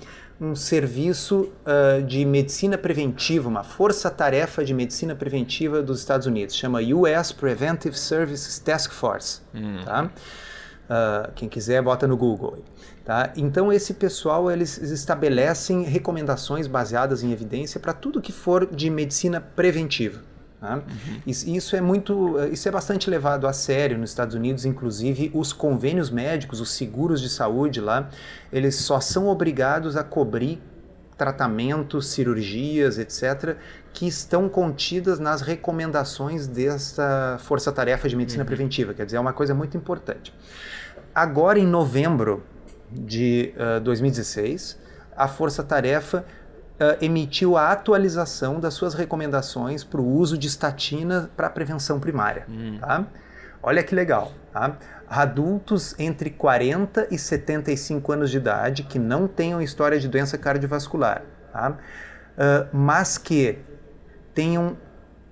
[0.40, 6.80] um serviço uh, de medicina preventiva, uma força-tarefa de medicina preventiva dos Estados Unidos, chama
[6.80, 9.42] US Preventive Services Task Force.
[9.54, 9.82] Hum.
[9.84, 10.04] Tá?
[10.84, 12.62] Uh, quem quiser, bota no Google.
[13.04, 13.32] Tá?
[13.36, 19.40] Então, esse pessoal eles estabelecem recomendações baseadas em evidência para tudo que for de medicina
[19.40, 20.33] preventiva.
[20.64, 20.76] Tá?
[20.76, 21.20] Uhum.
[21.26, 26.08] Isso é muito, isso é bastante levado a sério nos Estados Unidos, inclusive os convênios
[26.08, 28.08] médicos, os seguros de saúde lá,
[28.50, 30.62] eles só são obrigados a cobrir
[31.18, 33.58] tratamentos, cirurgias, etc.,
[33.92, 38.46] que estão contidas nas recomendações desta força-tarefa de medicina uhum.
[38.46, 38.94] preventiva.
[38.94, 40.32] Quer dizer, é uma coisa muito importante.
[41.14, 42.42] Agora, em novembro
[42.90, 44.78] de uh, 2016,
[45.14, 46.24] a força-tarefa
[47.00, 52.46] emitiu a atualização das suas recomendações para o uso de estatina para prevenção primária.
[52.48, 52.78] Hum.
[52.80, 53.06] Tá?
[53.62, 54.32] Olha que legal.
[54.52, 54.76] Tá?
[55.08, 61.22] Adultos entre 40 e 75 anos de idade que não tenham história de doença cardiovascular,
[61.52, 61.70] tá?
[61.70, 63.58] Uh, mas que
[64.34, 64.76] tenham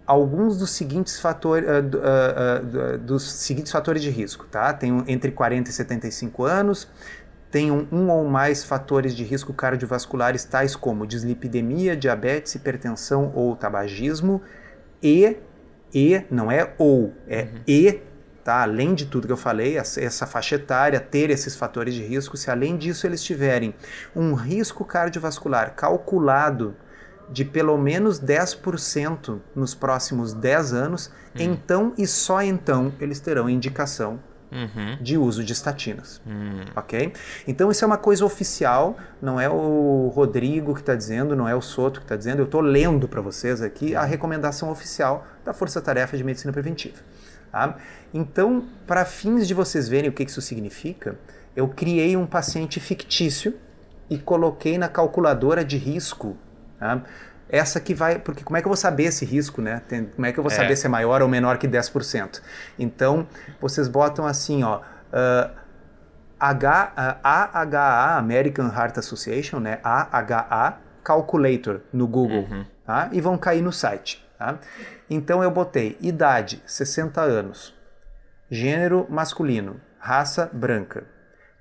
[0.07, 4.73] alguns dos seguintes fatores, uh, uh, dos seguintes fatores de risco, tá?
[4.73, 6.89] Tem um, entre 40 e 75 anos,
[7.53, 14.41] tem um, ou mais fatores de risco cardiovasculares, tais como dislipidemia, diabetes, hipertensão ou tabagismo,
[15.03, 15.37] e,
[15.95, 17.49] e não é ou, é uhum.
[17.69, 18.01] e,
[18.43, 18.63] tá?
[18.63, 22.51] Além de tudo que eu falei, essa faixa etária, ter esses fatores de risco, se
[22.51, 23.75] além disso eles tiverem
[24.17, 26.75] um risco cardiovascular calculado
[27.31, 31.39] de pelo menos 10% nos próximos 10 anos, hum.
[31.39, 34.19] então e só então eles terão indicação
[34.53, 34.99] uhum.
[35.01, 36.21] de uso de estatinas.
[36.27, 36.65] Hum.
[36.77, 37.13] Ok?
[37.49, 41.55] Então isso é uma coisa oficial, não é o Rodrigo que está dizendo, não é
[41.55, 45.53] o Soto que está dizendo, eu estou lendo para vocês aqui a recomendação oficial da
[45.53, 46.99] Força Tarefa de Medicina Preventiva.
[47.51, 47.77] Tá?
[48.15, 51.19] Então, para fins de vocês verem o que isso significa,
[51.57, 53.55] eu criei um paciente fictício
[54.09, 56.37] e coloquei na calculadora de risco
[56.83, 57.01] Tá?
[57.53, 58.19] Essa que vai.
[58.19, 59.83] Porque como é que eu vou saber esse risco, né?
[59.87, 60.55] Tem, como é que eu vou é.
[60.55, 62.41] saber se é maior ou menor que 10%?
[62.79, 63.29] Então,
[63.61, 64.79] vocês botam assim, ó.
[64.79, 65.63] Uh,
[66.41, 69.79] H, uh, AHA, American Heart Association, né?
[69.85, 72.65] AHA Calculator no Google, uhum.
[72.85, 73.09] tá?
[73.13, 74.59] E vão cair no site, tá?
[75.09, 77.75] Então eu botei idade 60 anos,
[78.51, 81.05] gênero masculino, raça branca,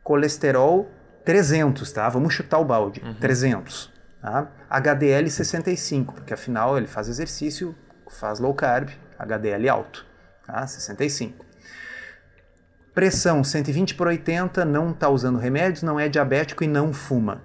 [0.04, 0.89] colesterol
[1.25, 2.10] 300, tá?
[2.10, 3.13] Vamos chutar o balde, uhum.
[3.15, 3.90] 300.
[4.21, 4.47] Tá?
[4.69, 7.75] HDL 65, porque afinal ele faz exercício,
[8.10, 10.05] faz low carb, HDL alto,
[10.45, 10.65] tá?
[10.67, 11.45] 65.
[12.93, 17.41] Pressão 120 por 80, não está usando remédios, não é diabético e não fuma.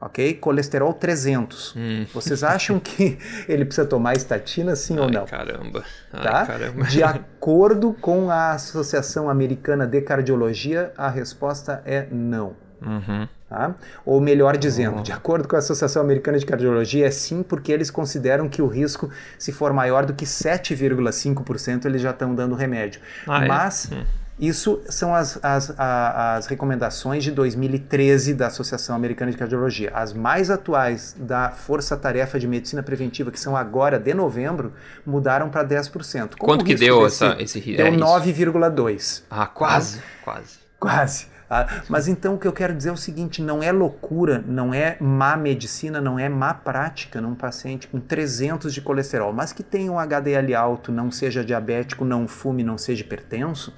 [0.00, 0.34] Ok?
[0.34, 1.74] Colesterol 300.
[1.76, 2.06] Hum.
[2.12, 5.26] Vocês acham que ele precisa tomar estatina, sim Ai, ou não?
[5.26, 5.84] Caramba.
[6.12, 6.46] Ai, tá?
[6.46, 6.84] caramba.
[6.84, 12.56] De acordo com a Associação Americana de Cardiologia, a resposta é não.
[12.80, 13.28] Uhum.
[13.50, 13.74] Tá?
[14.06, 15.02] Ou melhor dizendo, uhum.
[15.02, 18.68] de acordo com a Associação Americana de Cardiologia, é sim porque eles consideram que o
[18.68, 23.00] risco, se for maior do que 7,5%, eles já estão dando remédio.
[23.26, 23.48] Ah, é?
[23.48, 24.04] Mas é?
[24.38, 29.90] isso são as, as, as recomendações de 2013 da Associação Americana de Cardiologia.
[29.94, 34.72] As mais atuais da Força Tarefa de Medicina Preventiva, que são agora de novembro,
[35.04, 36.36] mudaram para 10%.
[36.38, 37.82] Como Quanto que deu desse, essa, esse risco?
[37.82, 39.22] Deu é 9,2%.
[39.28, 40.60] Ah, quase, quase.
[40.78, 41.39] Quase.
[41.52, 44.72] Ah, mas então o que eu quero dizer é o seguinte: não é loucura, não
[44.72, 49.64] é má medicina, não é má prática num paciente com 300 de colesterol, mas que
[49.64, 53.74] tenha um HDL alto, não seja diabético, não fume, não seja hipertenso,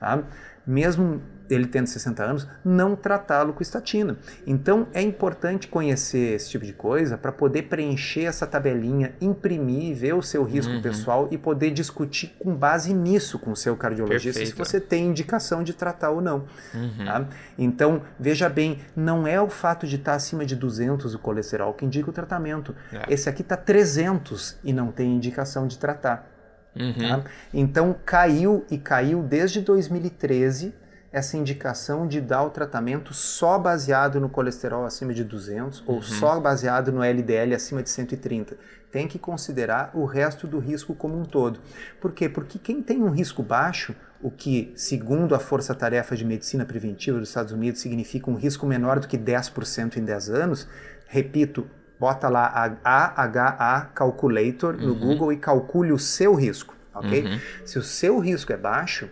[0.00, 0.24] tá?
[0.66, 4.16] mesmo ele tendo 60 anos, não tratá-lo com estatina.
[4.46, 10.14] Então é importante conhecer esse tipo de coisa para poder preencher essa tabelinha, imprimir, ver
[10.14, 10.82] o seu risco uhum.
[10.82, 14.50] pessoal e poder discutir com base nisso com o seu cardiologista Perfeito.
[14.50, 16.44] se você tem indicação de tratar ou não.
[16.74, 17.04] Uhum.
[17.04, 17.26] Tá?
[17.58, 21.84] Então veja bem, não é o fato de estar acima de 200 o colesterol que
[21.84, 22.74] indica o tratamento.
[22.92, 23.12] É.
[23.12, 26.30] Esse aqui está 300 e não tem indicação de tratar.
[26.74, 26.92] Uhum.
[26.92, 27.24] Tá?
[27.52, 30.74] Então caiu e caiu desde 2013
[31.12, 35.96] essa indicação de dar o tratamento só baseado no colesterol acima de 200 uhum.
[35.96, 38.56] ou só baseado no LDL acima de 130.
[38.90, 41.60] Tem que considerar o resto do risco como um todo.
[42.00, 42.28] Por quê?
[42.28, 47.18] Porque quem tem um risco baixo, o que, segundo a Força Tarefa de Medicina Preventiva
[47.18, 50.68] dos Estados Unidos, significa um risco menor do que 10% em 10 anos,
[51.08, 51.66] repito,
[52.00, 52.46] bota lá
[52.82, 54.98] a AHA Calculator no uhum.
[54.98, 57.24] Google e calcule o seu risco, ok?
[57.24, 57.38] Uhum.
[57.64, 59.08] Se o seu risco é baixo,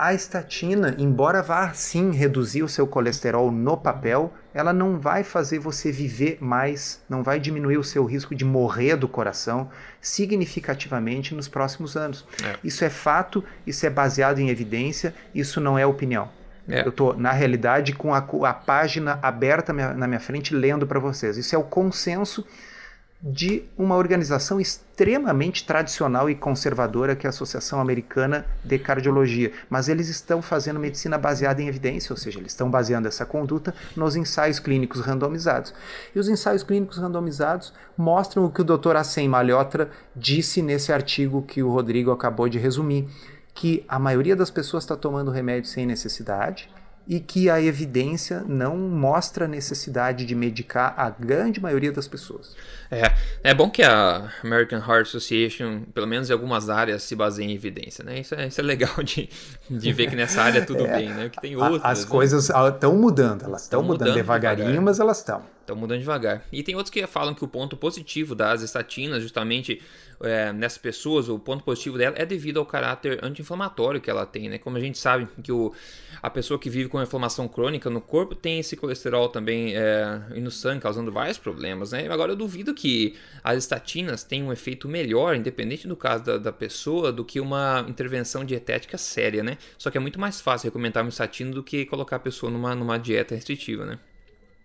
[0.00, 5.58] a estatina, embora vá sim reduzir o seu colesterol no papel, ela não vai fazer
[5.58, 9.68] você viver mais, não vai diminuir o seu risco de morrer do coração
[10.00, 12.24] significativamente nos próximos anos.
[12.42, 12.56] É.
[12.64, 16.30] Isso é fato, isso é baseado em evidência, isso não é opinião.
[16.66, 16.80] É.
[16.80, 21.36] Eu estou, na realidade, com a, a página aberta na minha frente lendo para vocês.
[21.36, 22.46] Isso é o consenso
[23.22, 29.88] de uma organização extremamente tradicional e conservadora que é a Associação Americana de Cardiologia, mas
[29.88, 34.16] eles estão fazendo medicina baseada em evidência, ou seja, eles estão baseando essa conduta nos
[34.16, 35.74] ensaios clínicos randomizados.
[36.14, 38.96] E os ensaios clínicos randomizados mostram o que o Dr.
[38.96, 43.06] Assem Malhotra disse nesse artigo que o Rodrigo acabou de resumir,
[43.54, 46.70] que a maioria das pessoas está tomando remédio sem necessidade,
[47.06, 52.54] e que a evidência não mostra a necessidade de medicar a grande maioria das pessoas.
[52.90, 57.46] É, é bom que a American Heart Association, pelo menos em algumas áreas, se baseie
[57.46, 58.20] em evidência, né?
[58.20, 59.28] Isso é, isso é legal de,
[59.68, 61.28] de ver que nessa área tudo é, bem, né?
[61.28, 61.80] Que tem outras.
[61.84, 62.10] As né?
[62.10, 64.84] coisas estão mudando, elas estão mudando, mudando, devagarinho, devagar.
[64.84, 65.42] mas elas estão.
[65.70, 66.44] Estão mudando devagar.
[66.52, 69.80] E tem outros que falam que o ponto positivo das estatinas, justamente
[70.22, 74.48] é, nessas pessoas, o ponto positivo dela é devido ao caráter anti-inflamatório que ela tem,
[74.48, 74.58] né?
[74.58, 75.72] Como a gente sabe que o,
[76.20, 80.50] a pessoa que vive com inflamação crônica no corpo tem esse colesterol também é, no
[80.50, 82.06] sangue, causando vários problemas, né?
[82.10, 86.52] Agora eu duvido que as estatinas tenham um efeito melhor, independente do caso da, da
[86.52, 89.56] pessoa, do que uma intervenção dietética séria, né?
[89.78, 92.74] Só que é muito mais fácil recomendar uma estatina do que colocar a pessoa numa,
[92.74, 93.98] numa dieta restritiva, né?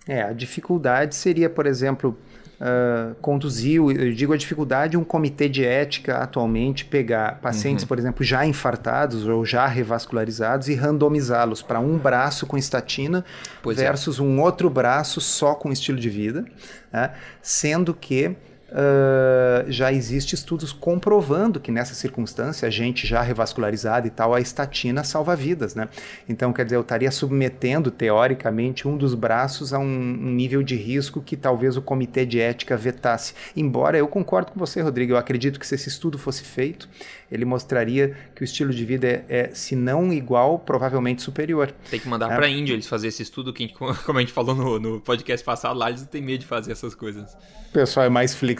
[0.07, 2.17] É, a dificuldade seria, por exemplo,
[2.59, 7.87] uh, conduzir, eu digo a dificuldade, um comitê de ética atualmente pegar pacientes, uhum.
[7.87, 13.25] por exemplo, já infartados ou já revascularizados e randomizá-los para um braço com estatina
[13.61, 13.83] pois é.
[13.83, 14.21] versus é.
[14.21, 16.45] um outro braço só com estilo de vida,
[16.91, 17.13] né?
[17.41, 18.35] sendo que
[18.69, 24.41] uh, já existe estudos comprovando que nessa circunstância, a gente já revascularizada e tal, a
[24.41, 25.87] estatina salva vidas, né?
[26.27, 30.75] Então, quer dizer, eu estaria submetendo, teoricamente, um dos braços a um, um nível de
[30.75, 33.33] risco que talvez o comitê de ética vetasse.
[33.55, 36.89] Embora eu concordo com você, Rodrigo, eu acredito que se esse estudo fosse feito,
[37.31, 41.73] ele mostraria que o estilo de vida é, é se não igual, provavelmente superior.
[41.89, 42.35] Tem que mandar é.
[42.35, 45.45] para a Índia eles fazer esse estudo, que como a gente falou no, no podcast
[45.45, 47.33] passado, lá eles não têm medo de fazer essas coisas.
[47.69, 48.54] O pessoal é mais flexível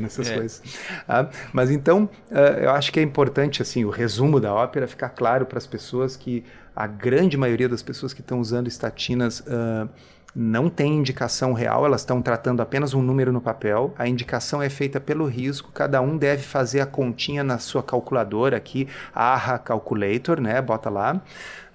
[0.00, 0.34] nessas é.
[0.34, 0.62] coisas.
[1.08, 5.10] Ah, mas então, uh, eu acho que é importante, assim, o resumo da ópera ficar
[5.10, 9.88] claro para as pessoas que a grande maioria das pessoas que estão usando estatinas uh,
[10.34, 13.94] não tem indicação real, elas estão tratando apenas um número no papel.
[13.98, 18.56] A indicação é feita pelo risco, cada um deve fazer a continha na sua calculadora
[18.56, 20.60] aqui, AHA Calculator, né?
[20.60, 21.20] Bota lá.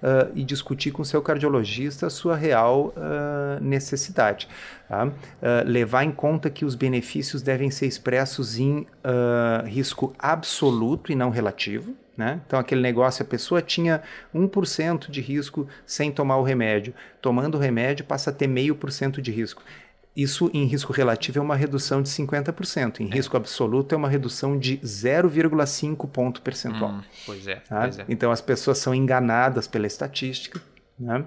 [0.02, 4.46] Uh, e discutir com seu cardiologista a sua real uh, necessidade.
[4.86, 5.06] Tá?
[5.06, 5.10] Uh,
[5.64, 8.86] levar em conta que os benefícios devem ser expressos em
[9.64, 11.94] risco absoluto e não relativo.
[12.16, 12.40] Né?
[12.46, 14.02] Então, aquele negócio, a pessoa tinha
[14.34, 16.94] 1% de risco sem tomar o remédio.
[17.20, 19.62] Tomando o remédio, passa a ter meio por cento de risco.
[20.16, 23.00] Isso, em risco relativo, é uma redução de 50%.
[23.00, 23.14] Em é.
[23.14, 26.92] risco absoluto, é uma redução de 0,5 ponto percentual.
[26.92, 27.80] Hum, pois, é, tá?
[27.80, 28.04] pois é.
[28.08, 30.60] Então, as pessoas são enganadas pela estatística.
[30.96, 31.24] Né?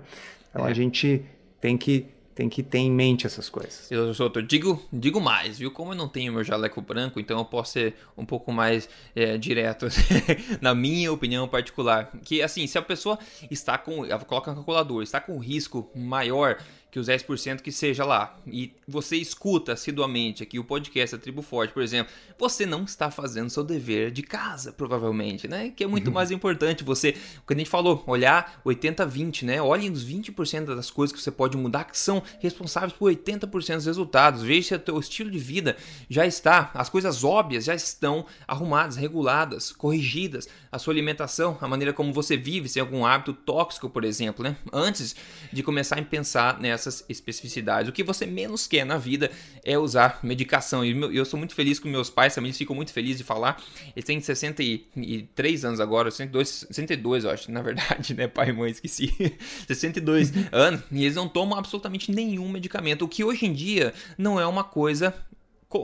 [0.50, 0.72] Então, é.
[0.72, 1.26] a gente
[1.60, 3.90] tem que tem que ter em mente essas coisas.
[3.90, 5.72] Eu, doutor, digo, digo mais, viu?
[5.72, 9.40] Como eu não tenho meu jaleco branco, então eu posso ser um pouco mais é,
[9.40, 9.88] direto
[10.62, 12.12] na minha opinião particular.
[12.24, 13.18] Que assim, se a pessoa
[13.50, 16.60] está com, ela coloca no calculador, está com risco maior
[16.98, 21.44] que os 10% que seja lá, e você escuta assiduamente aqui o podcast da Tribo
[21.44, 25.72] Forte, por exemplo, você não está fazendo seu dever de casa, provavelmente, né?
[25.76, 26.14] Que é muito uhum.
[26.14, 29.62] mais importante você, o que a gente falou, olhar 80-20, né?
[29.62, 33.86] Olhem os 20% das coisas que você pode mudar que são responsáveis por 80% dos
[33.86, 34.42] resultados.
[34.42, 35.78] Veja se o teu estilo de vida
[36.10, 41.94] já está, as coisas óbvias já estão arrumadas, reguladas, corrigidas, a sua alimentação, a maneira
[41.94, 44.58] como você vive, se tem algum hábito tóxico, por exemplo, né?
[44.74, 45.16] Antes
[45.54, 47.90] de começar a pensar nessas especificidades.
[47.90, 49.30] O que você menos quer na vida
[49.64, 50.84] é usar medicação.
[50.84, 53.62] E eu sou muito feliz com meus pais também, eles ficam muito felizes de falar.
[53.96, 58.28] Eles têm 63 anos agora, 62, 62 eu acho, na verdade, né?
[58.28, 59.14] Pai e mãe, esqueci.
[59.68, 64.40] 62 anos, e eles não tomam absolutamente nenhum medicamento, o que hoje em dia não
[64.40, 65.14] é uma coisa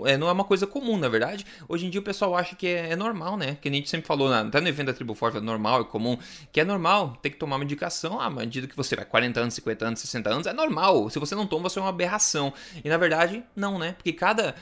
[0.06, 1.46] é, não é uma coisa comum, na verdade.
[1.67, 3.58] Hoje em dia o pessoal acha que é, é normal, né?
[3.62, 5.84] Que a gente sempre falou, na, até no evento da Tribo Forte, é normal, é
[5.84, 6.17] comum,
[6.52, 9.86] que é normal ter que tomar medicação à medida que você vai 40 anos, 50
[9.86, 11.10] anos, 60 anos, é normal.
[11.10, 12.54] Se você não toma, você é uma aberração.
[12.84, 13.93] E na verdade, não, né?
[13.93, 14.56] Porque cada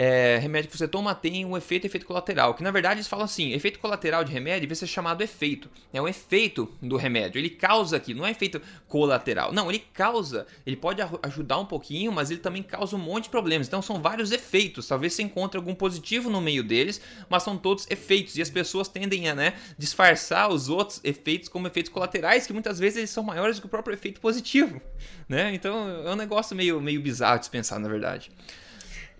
[0.00, 2.54] é, remédio que você toma tem um efeito efeito colateral.
[2.54, 5.68] Que na verdade eles falam assim: efeito colateral de remédio deve ser chamado efeito.
[5.92, 7.40] É um efeito do remédio.
[7.40, 9.52] Ele causa aqui, não é efeito colateral.
[9.52, 10.46] Não, ele causa.
[10.64, 13.66] Ele pode ajudar um pouquinho, mas ele também causa um monte de problemas.
[13.66, 14.86] Então são vários efeitos.
[14.86, 18.36] Talvez você encontre algum positivo no meio deles, mas são todos efeitos.
[18.36, 22.78] E as pessoas tendem a né, disfarçar os outros efeitos como efeitos colaterais, que muitas
[22.78, 24.80] vezes eles são maiores do que o próprio efeito positivo.
[25.28, 25.52] Né?
[25.52, 28.30] Então é um negócio meio, meio bizarro de se pensar, na verdade.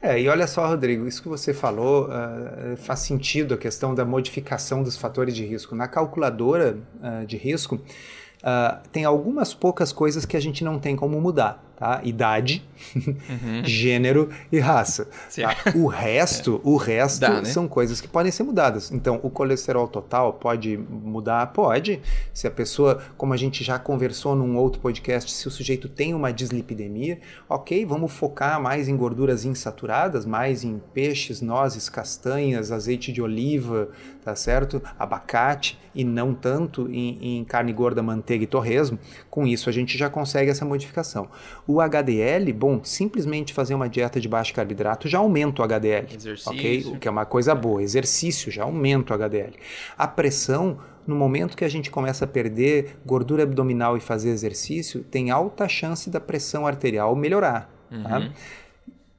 [0.01, 4.05] É, e olha só, Rodrigo, isso que você falou uh, faz sentido a questão da
[4.05, 5.75] modificação dos fatores de risco.
[5.75, 10.95] Na calculadora uh, de risco, uh, tem algumas poucas coisas que a gente não tem
[10.95, 12.01] como mudar tá?
[12.03, 12.65] Idade,
[12.97, 13.63] uhum.
[13.65, 15.09] gênero e raça.
[15.37, 15.55] Tá?
[15.77, 16.69] O resto, é.
[16.69, 17.45] o resto Dá, né?
[17.45, 18.91] são coisas que podem ser mudadas.
[18.91, 21.47] Então, o colesterol total pode mudar?
[21.53, 22.01] Pode.
[22.35, 26.15] Se a pessoa, como a gente já conversou num outro podcast, se o sujeito tem
[26.15, 33.13] uma dislipidemia, ok, vamos focar mais em gorduras insaturadas, mais em peixes, nozes, castanhas, azeite
[33.13, 33.89] de oliva,
[34.25, 34.83] tá certo?
[34.99, 38.99] Abacate e não tanto em, em carne gorda, manteiga e torresmo.
[39.31, 41.29] Com isso, a gente já consegue essa modificação.
[41.69, 46.09] O HDL, bom, simplesmente fazer uma dieta de baixo carboidrato já aumenta o HDL.
[46.15, 46.51] Exercício.
[46.51, 46.85] Ok?
[46.87, 47.83] O que é uma coisa boa.
[47.83, 49.53] Exercício já aumenta o HDL.
[49.97, 55.03] A pressão no momento que a gente começa a perder gordura abdominal e fazer exercício,
[55.05, 57.71] tem alta chance da pressão arterial melhorar.
[57.91, 57.97] Tá?
[57.97, 58.03] Uhum.
[58.03, 58.33] Tá?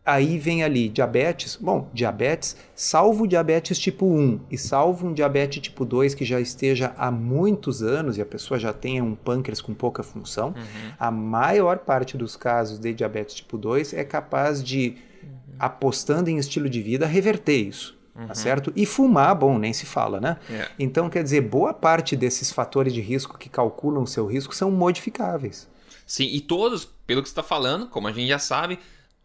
[0.10, 1.55] Aí vem ali diabetes.
[1.55, 6.93] Bom, diabetes, salvo diabetes tipo 1 e salvo um diabetes tipo 2 que já esteja
[6.97, 10.93] há muitos anos e a pessoa já tenha um pâncreas com pouca função, uhum.
[10.99, 15.30] a maior parte dos casos de diabetes tipo 2 é capaz de, uhum.
[15.60, 17.97] apostando em estilo de vida, reverter isso.
[18.14, 18.28] Tá uhum.
[18.28, 18.74] Tá certo?
[18.76, 20.38] E fumar, bom, nem se fala, né?
[20.49, 20.72] Yeah.
[20.72, 20.76] É.
[20.78, 24.70] Então, quer dizer, boa parte desses fatores de risco que calculam o seu risco são
[24.70, 25.70] modificáveis.
[26.05, 28.80] Sim, e todos, pelo que você está falando, como a gente já sabe,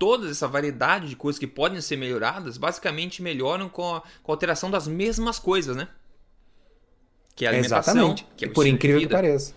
[0.05, 4.35] toda essa variedade de coisas que podem ser melhoradas, basicamente melhoram com a, com a
[4.35, 5.89] alteração das mesmas coisas, né?
[7.35, 8.27] Que é a alimentação, Exatamente.
[8.37, 9.55] que é Por incrível que pareça.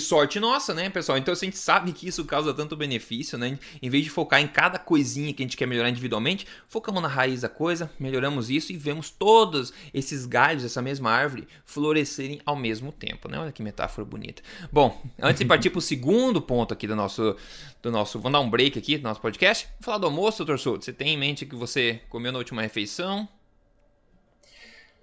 [0.00, 1.18] Sorte nossa, né, pessoal?
[1.18, 3.58] Então, se a gente sabe que isso causa tanto benefício, né?
[3.82, 7.08] Em vez de focar em cada coisinha que a gente quer melhorar individualmente, focamos na
[7.08, 12.56] raiz da coisa, melhoramos isso e vemos todos esses galhos dessa mesma árvore florescerem ao
[12.56, 13.38] mesmo tempo, né?
[13.38, 14.42] Olha que metáfora bonita.
[14.72, 17.36] Bom, antes de partir para o segundo ponto aqui do nosso,
[17.82, 18.18] do nosso.
[18.18, 19.66] Vamos dar um break aqui do nosso podcast.
[19.66, 20.84] Vamos falar do almoço, doutor Souto.
[20.84, 23.28] Você tem em mente que você comeu na última refeição?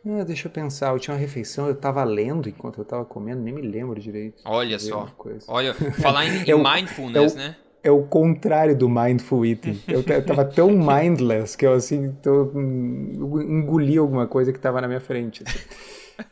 [0.06, 3.54] Ah, deixa eu pensar, a última refeição eu estava lendo enquanto eu estava comendo, nem
[3.54, 4.42] me lembro direito.
[4.46, 5.08] Olha só.
[5.48, 7.56] Olha, falar em, é o, mindfulness, é o, né?
[7.84, 9.80] É o contrário do mindful eating.
[9.88, 14.88] Eu, eu tava tão mindless que eu assim, tô, engoli alguma coisa que estava na
[14.88, 15.44] minha frente.
[15.46, 15.60] Assim.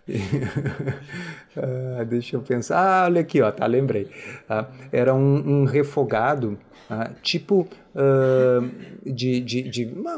[1.56, 2.80] ah, deixa eu pensar.
[2.80, 4.10] Ah, olha aqui, ó, tá, lembrei.
[4.50, 6.58] Ah, era um, um refogado,
[6.90, 7.68] ah, tipo
[9.06, 10.18] de, de, de uma,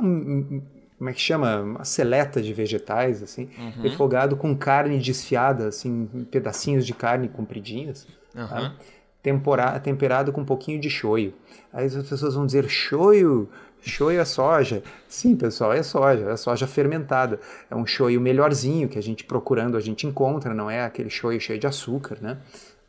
[1.02, 1.62] como é que chama?
[1.62, 3.82] Uma seleta de vegetais, assim, uhum.
[3.82, 8.48] refogado com carne desfiada, assim, pedacinhos de carne compridinhas, uhum.
[8.48, 8.76] tá?
[9.24, 11.34] Tempora, temperado com um pouquinho de shoyu.
[11.74, 13.50] Aí as pessoas vão dizer, shoyu,
[13.82, 14.84] shoyu é soja.
[15.08, 17.40] Sim, pessoal, é soja, é soja fermentada.
[17.68, 21.42] É um shoyu melhorzinho que a gente procurando, a gente encontra, não é aquele shoyu
[21.42, 22.38] cheio de açúcar, né?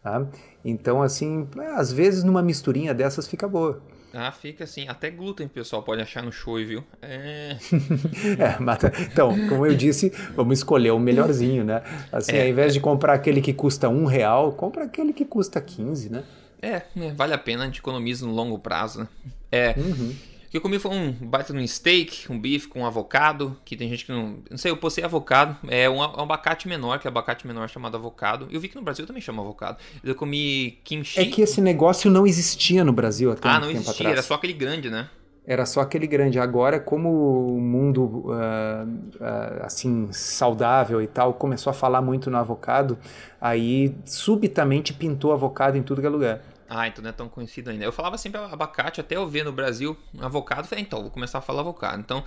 [0.03, 0.27] Tá?
[0.63, 3.81] Então, assim, às vezes numa misturinha dessas fica boa.
[4.15, 4.89] Ah, fica assim.
[4.89, 6.85] Até glúten, pessoal, pode achar no show, viu?
[7.01, 7.57] É.
[8.39, 8.93] é mata.
[9.01, 11.83] Então, como eu disse, vamos escolher o melhorzinho, né?
[12.11, 12.43] Assim, é.
[12.43, 16.25] ao invés de comprar aquele que custa um real, compra aquele que custa 15, né?
[16.61, 17.13] É, né?
[17.17, 19.09] vale a pena, a gente economiza no longo prazo, né?
[19.51, 19.75] É.
[19.77, 20.15] Uhum
[20.53, 24.05] que eu comi foi um baita no steak, um bife com avocado, que tem gente
[24.05, 24.37] que não.
[24.51, 25.57] Não sei, eu postei avocado.
[25.67, 28.49] É um, um abacate menor, que é abacate menor chamado avocado.
[28.51, 29.79] Eu vi que no Brasil também chama avocado.
[30.05, 31.21] Eu comi kimchi.
[31.21, 34.13] É que esse negócio não existia no Brasil até ah, um tempo existia, atrás.
[34.13, 35.09] era só aquele grande, né?
[35.47, 36.39] Era só aquele grande.
[36.39, 42.37] Agora, como o mundo uh, uh, assim saudável e tal começou a falar muito no
[42.37, 42.99] avocado,
[43.41, 46.43] aí subitamente pintou avocado em tudo que é lugar.
[46.75, 47.85] Ah, então não é tão conhecido ainda.
[47.85, 51.43] Eu falava sempre abacate, até eu ver no Brasil avocado, falei, então, vou começar a
[51.43, 52.01] falar avocado.
[52.01, 52.25] Então,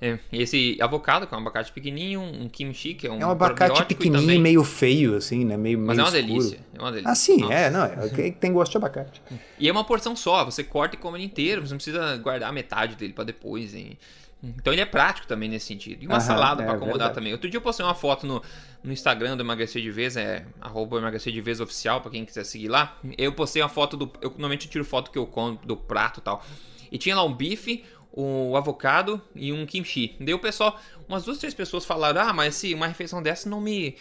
[0.00, 3.30] é, esse avocado, que é um abacate pequenininho, um kimchi, que é um É um
[3.30, 4.40] abacate pequenininho também...
[4.40, 5.56] meio feio, assim, né?
[5.56, 6.34] Meio, Mas meio é uma escuro.
[6.38, 6.60] delícia.
[6.72, 7.10] É uma delícia.
[7.10, 7.54] Ah, sim, Nossa.
[7.54, 9.20] é, não, é, tem gosto de abacate.
[9.58, 12.52] E é uma porção só, você corta e come ele inteiro, você não precisa guardar
[12.52, 13.98] metade dele para depois, hein?
[14.42, 16.02] Então ele é prático também nesse sentido.
[16.02, 17.14] E uma Aham, salada é, para acomodar verdade.
[17.14, 17.32] também.
[17.32, 18.42] Outro dia eu postei uma foto no,
[18.84, 22.44] no Instagram do Emagrecer de Vez, é arroba emagrecer de vez oficial, para quem quiser
[22.44, 22.96] seguir lá.
[23.16, 24.12] Eu postei uma foto do.
[24.20, 26.44] Eu normalmente tiro foto que eu como do prato e tal.
[26.90, 30.16] E tinha lá um bife, o avocado e um kimchi.
[30.20, 33.60] Daí o pessoal, umas duas, três pessoas falaram: Ah, mas se uma refeição dessa não
[33.60, 33.96] me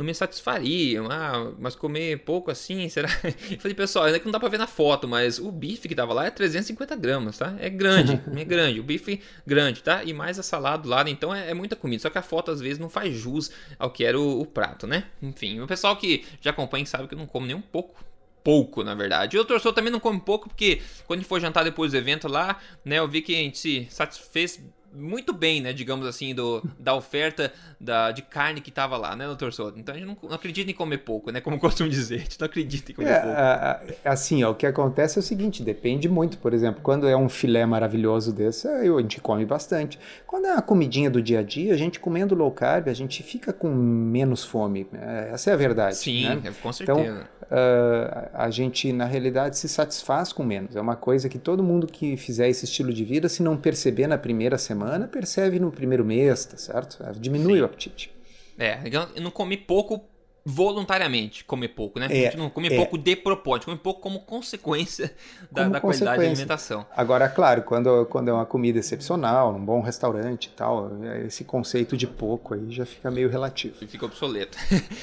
[0.00, 3.08] não me satisfaria, ah, mas comer pouco assim, será?
[3.50, 5.94] Eu falei, pessoal, ainda que não dá pra ver na foto, mas o bife que
[5.94, 7.54] tava lá é 350 gramas, tá?
[7.60, 10.02] É grande, é grande, o bife grande, tá?
[10.02, 12.00] E mais a salada do lado, então é, é, muita comida.
[12.02, 14.86] Só que a foto às vezes não faz jus ao que era o, o prato,
[14.86, 15.04] né?
[15.20, 18.02] Enfim, o pessoal que já acompanha sabe que eu não como nem um pouco
[18.42, 19.36] pouco, na verdade.
[19.36, 21.98] E o torcedor também não come pouco, porque quando a gente for jantar depois do
[21.98, 24.58] evento lá, né, eu vi que a gente se satisfez
[24.92, 29.26] muito bem, né, digamos assim, do, da oferta da, de carne que tava lá, né,
[29.26, 29.78] doutor Soto?
[29.78, 32.40] Então a gente não, não acredita em comer pouco, né, como costumo dizer, a gente
[32.40, 33.98] não acredita em comer é, pouco.
[34.04, 37.28] assim, ó, o que acontece é o seguinte, depende muito, por exemplo, quando é um
[37.28, 39.98] filé maravilhoso desse, a gente come bastante.
[40.26, 43.22] Quando é uma comidinha do dia a dia, a gente comendo low carb, a gente
[43.22, 45.96] fica com menos fome, é, essa é a verdade.
[45.96, 46.42] Sim, né?
[46.44, 47.00] É, com certeza.
[47.00, 50.76] Então, uh, a gente, na realidade, se satisfaz com menos.
[50.76, 54.06] É uma coisa que todo mundo que fizer esse estilo de vida, se não perceber
[54.06, 56.98] na primeira semana, percebe no primeiro mês, tá certo?
[57.18, 57.62] Diminui Sim.
[57.62, 58.12] o apetite.
[58.58, 58.80] É,
[59.16, 60.04] eu não comi pouco
[60.44, 62.06] voluntariamente comer pouco, né?
[62.10, 62.76] É, não come é.
[62.76, 65.14] pouco de propósito, come pouco como consequência
[65.50, 66.06] da, como da consequência.
[66.06, 66.86] qualidade da alimentação.
[66.96, 70.90] Agora, claro, quando, quando é uma comida excepcional, num bom restaurante e tal,
[71.26, 73.76] esse conceito de pouco aí já fica meio relativo.
[73.86, 74.58] Fica obsoleto.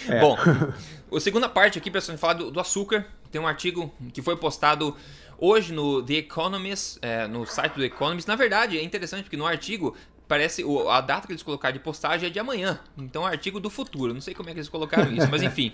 [0.09, 0.19] É.
[0.21, 0.35] bom,
[1.15, 3.05] a segunda parte aqui, pessoal, a gente falar do, do, açúcar.
[3.31, 4.95] Tem um artigo que foi postado
[5.37, 8.27] hoje no The Economist, é, no site do Economist.
[8.27, 9.95] Na verdade, é interessante porque no artigo
[10.27, 12.79] parece a data que eles colocaram de postagem é de amanhã.
[12.97, 14.13] Então é artigo do futuro.
[14.13, 15.71] Não sei como é que eles colocaram isso, mas enfim.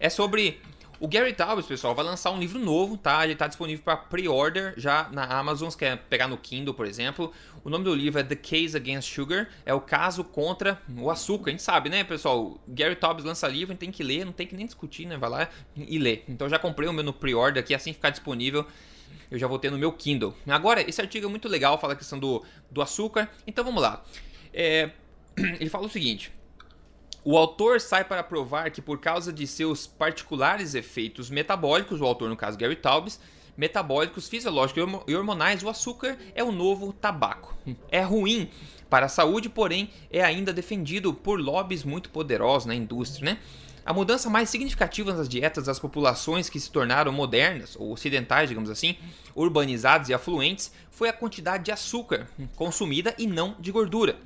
[0.00, 0.60] É sobre
[1.02, 3.24] O Gary Taubes, pessoal, vai lançar um livro novo, tá?
[3.24, 7.32] Ele tá disponível para pre-order já na Amazon, se quer pegar no Kindle, por exemplo.
[7.64, 11.50] O nome do livro é The Case Against Sugar, é o caso contra o açúcar.
[11.50, 12.56] A gente sabe, né, pessoal?
[12.68, 15.16] Gary Taubes lança livro, a gente tem que ler, não tem que nem discutir, né?
[15.16, 16.24] Vai lá e ler.
[16.28, 18.64] Então já comprei o meu no pre-order aqui, assim ficar disponível
[19.30, 20.34] eu já vou ter no meu Kindle.
[20.46, 23.28] Agora, esse artigo é muito legal, fala a questão do, do açúcar.
[23.46, 24.04] Então vamos lá.
[24.52, 24.90] É,
[25.36, 26.32] ele fala o seguinte:
[27.24, 32.28] o autor sai para provar que, por causa de seus particulares efeitos metabólicos, o autor,
[32.28, 33.20] no caso Gary Taubes,
[33.56, 37.56] metabólicos, fisiológicos e hormonais, o açúcar é o novo tabaco.
[37.90, 38.50] É ruim
[38.90, 43.38] para a saúde, porém é ainda defendido por lobbies muito poderosos na indústria, né?
[43.84, 48.70] A mudança mais significativa nas dietas das populações que se tornaram modernas, ou ocidentais, digamos
[48.70, 48.96] assim,
[49.34, 54.16] urbanizadas e afluentes, foi a quantidade de açúcar consumida e não de gordura.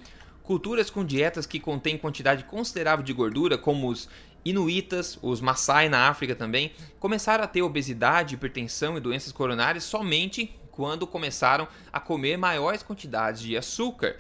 [0.43, 4.09] Culturas com dietas que contêm quantidade considerável de gordura, como os
[4.45, 10.55] inuitas, os Maasai na África também, começaram a ter obesidade, hipertensão e doenças coronárias somente
[10.71, 14.17] quando começaram a comer maiores quantidades de açúcar.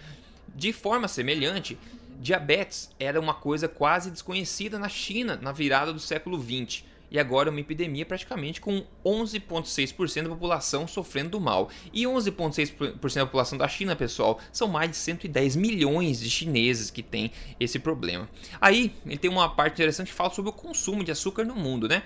[0.54, 1.78] De forma semelhante,
[2.20, 7.50] diabetes era uma coisa quase desconhecida na China na virada do século 20 e agora
[7.50, 11.70] uma epidemia praticamente com 11,6% da população sofrendo do mal.
[11.92, 17.02] E 11,6% da população da China, pessoal, são mais de 110 milhões de chineses que
[17.02, 18.28] têm esse problema.
[18.60, 21.88] Aí, ele tem uma parte interessante que fala sobre o consumo de açúcar no mundo,
[21.88, 22.02] né?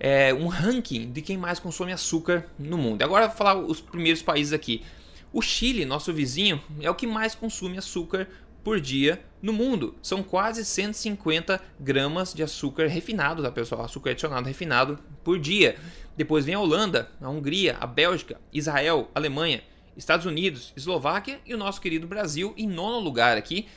[0.00, 3.02] É um ranking de quem mais consome açúcar no mundo.
[3.02, 4.84] Agora vou falar os primeiros países aqui.
[5.32, 8.28] O Chile, nosso vizinho, é o que mais consome açúcar
[8.62, 9.94] por dia no mundo.
[10.02, 13.84] São quase 150 gramas de açúcar refinado, tá pessoal?
[13.84, 15.76] Açúcar adicionado refinado por dia.
[16.16, 19.62] Depois vem a Holanda, a Hungria, a Bélgica, Israel, Alemanha,
[19.96, 23.68] Estados Unidos, Eslováquia e o nosso querido Brasil em nono lugar aqui,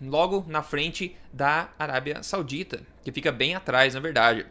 [0.00, 4.46] logo na frente da Arábia Saudita, que fica bem atrás, na verdade.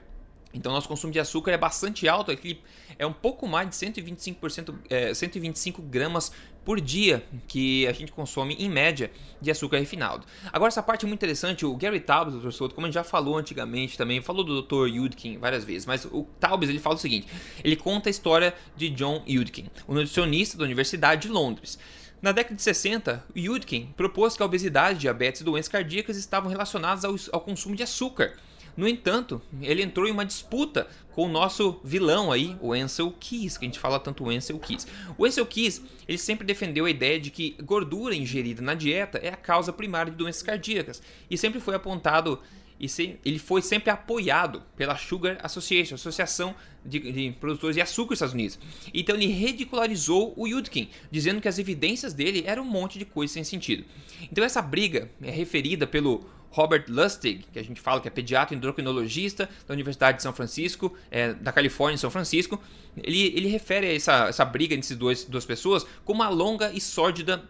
[0.54, 2.60] Então, nosso consumo de açúcar é bastante alto aqui,
[2.98, 6.32] é um pouco mais de 125%, é, 125 gramas
[6.66, 10.26] por dia que a gente consome em média de açúcar refinado.
[10.52, 12.52] Agora essa parte é muito interessante, o Gary Taubes, Dr.
[12.52, 14.88] Souto, como a gente já falou antigamente também, falou do Dr.
[14.88, 17.28] Yudkin várias vezes, mas o Taubes ele fala o seguinte,
[17.64, 21.78] ele conta a história de John Yudkin, um nutricionista da Universidade de Londres.
[22.22, 27.06] Na década de 60, Yudkin propôs que a obesidade, diabetes e doenças cardíacas estavam relacionadas
[27.06, 28.36] ao, ao consumo de açúcar.
[28.80, 33.58] No entanto, ele entrou em uma disputa com o nosso vilão aí, o Ansel Keys,
[33.58, 34.88] que a gente fala tanto o Ansel Keys.
[35.18, 39.28] O Ansel Keys, ele sempre defendeu a ideia de que gordura ingerida na dieta é
[39.28, 42.40] a causa primária de doenças cardíacas e sempre foi apontado
[42.80, 46.56] e se, ele foi sempre apoiado pela Sugar Association, Associação
[46.86, 48.60] de, de, Produtores de Açúcar dos Estados Unidos.
[48.94, 53.34] Então ele ridicularizou o Yudkin, dizendo que as evidências dele eram um monte de coisa
[53.34, 53.84] sem sentido.
[54.32, 58.56] Então essa briga é referida pelo Robert Lustig, que a gente fala que é pediatra
[58.56, 62.62] endocrinologista da Universidade de São Francisco, é, da Califórnia, em São Francisco,
[62.98, 66.82] ele, ele refere a essa, essa briga entre essas duas pessoas como uma longa e
[66.82, 67.44] sórdida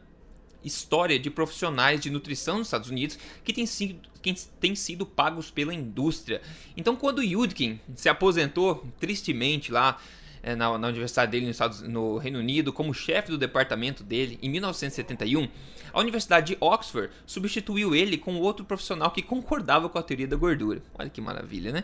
[0.64, 5.50] história de profissionais de nutrição nos Estados Unidos que têm sido, que têm sido pagos
[5.50, 6.42] pela indústria.
[6.76, 9.98] Então, quando Yudkin se aposentou tristemente lá
[10.42, 14.40] é, na, na, universidade dele no, Estados, no Reino Unido como chefe do departamento dele
[14.42, 15.48] em 1971,
[15.92, 20.36] a Universidade de Oxford substituiu ele com outro profissional que concordava com a teoria da
[20.36, 20.82] gordura.
[20.94, 21.84] Olha que maravilha, né?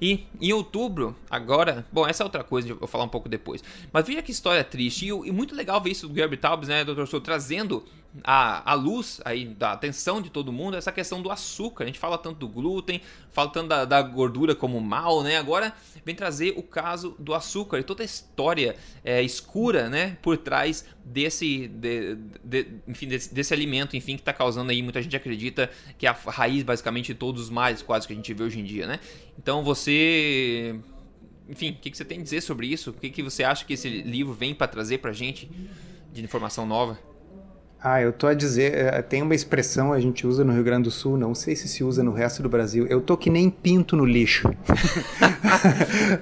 [0.00, 3.64] E em outubro, agora, bom, essa é outra coisa, eu vou falar um pouco depois.
[3.92, 6.84] Mas veja que história triste e, e muito legal ver isso do Gary Taubes, né,
[6.84, 7.06] Dr.
[7.06, 7.84] Sou, trazendo
[8.24, 11.84] a, luz aí da atenção de todo mundo essa questão do açúcar.
[11.84, 13.00] A gente fala tanto do glúten,
[13.30, 15.36] fala tanto da, da gordura como mal, né?
[15.36, 15.72] Agora
[16.04, 20.84] vem trazer o caso do açúcar e toda a história é, escura, né, por trás
[21.04, 25.70] desse, de, de, enfim, desse, desse, alimento, enfim, que está causando aí muita gente acredita
[25.98, 28.60] que é a raiz basicamente de todos os males quase que a gente vê hoje
[28.60, 29.00] em dia, né?
[29.38, 30.78] Então você
[31.48, 32.90] enfim, o que, que, você tem a dizer sobre isso?
[32.90, 35.48] O que, que você acha que esse livro vem para trazer para gente
[36.12, 36.98] de informação nova?
[37.88, 40.82] Ah, eu tô a dizer, eh, tem uma expressão a gente usa no Rio Grande
[40.82, 42.84] do Sul, não sei se se usa no resto do Brasil.
[42.88, 44.50] Eu tô que nem pinto no lixo.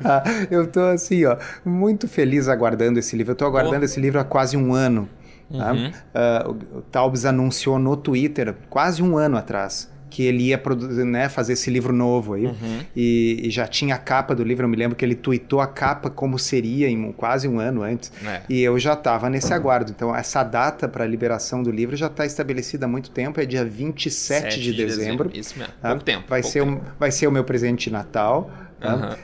[0.04, 3.32] Ah, eu tô assim, ó, muito feliz aguardando esse livro.
[3.32, 3.84] Eu tô aguardando oh.
[3.84, 5.08] esse livro há quase um ano.
[5.50, 5.72] Tá?
[5.72, 5.88] Uhum.
[5.88, 10.62] Uh, o Taubes anunciou no Twitter quase um ano atrás que ele ia
[11.04, 12.46] né, fazer esse livro novo aí.
[12.46, 12.80] Uhum.
[12.94, 15.66] E, e, já tinha a capa do livro, eu me lembro que ele tweetou a
[15.66, 18.12] capa como seria em quase um ano antes.
[18.24, 18.42] É.
[18.48, 19.90] E eu já estava nesse aguardo.
[19.90, 23.44] Então, essa data para a liberação do livro já está estabelecida há muito tempo, é
[23.44, 25.32] dia 27 de, de dezembro.
[25.34, 25.88] Isso mesmo, tá?
[25.88, 26.24] pouco tempo.
[26.28, 26.80] Vai, pouco ser tempo.
[26.80, 28.52] Um, vai ser o meu presente de Natal.
[28.84, 29.14] Uhum.
[29.14, 29.16] Uh,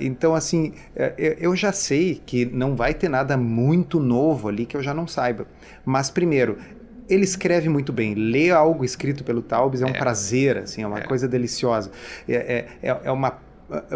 [0.00, 4.76] então, assim, uh, eu já sei que não vai ter nada muito novo ali que
[4.76, 5.46] eu já não saiba.
[5.84, 6.58] Mas, primeiro,
[7.08, 8.14] ele escreve muito bem.
[8.14, 9.98] Ler algo escrito pelo Taubes é um é.
[9.98, 11.02] prazer, assim, é uma é.
[11.02, 11.90] coisa deliciosa.
[12.28, 12.34] É,
[12.82, 13.38] é, é, é uma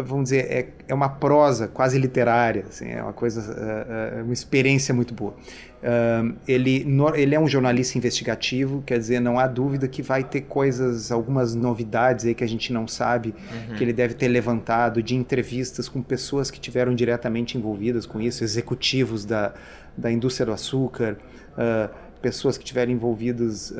[0.03, 3.55] vamos dizer, é, é uma prosa quase literária, assim, é uma coisa,
[3.87, 5.35] é, é uma experiência muito boa.
[5.81, 6.85] Uh, ele,
[7.15, 11.55] ele é um jornalista investigativo, quer dizer, não há dúvida que vai ter coisas, algumas
[11.55, 13.33] novidades aí que a gente não sabe,
[13.69, 13.75] uhum.
[13.75, 18.43] que ele deve ter levantado de entrevistas com pessoas que tiveram diretamente envolvidas com isso,
[18.43, 19.53] executivos da,
[19.95, 21.17] da indústria do açúcar,
[21.53, 23.75] uh, pessoas que estiveram envolvidas uh,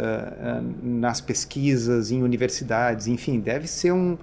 [0.82, 4.18] nas pesquisas, em universidades, enfim, deve ser um,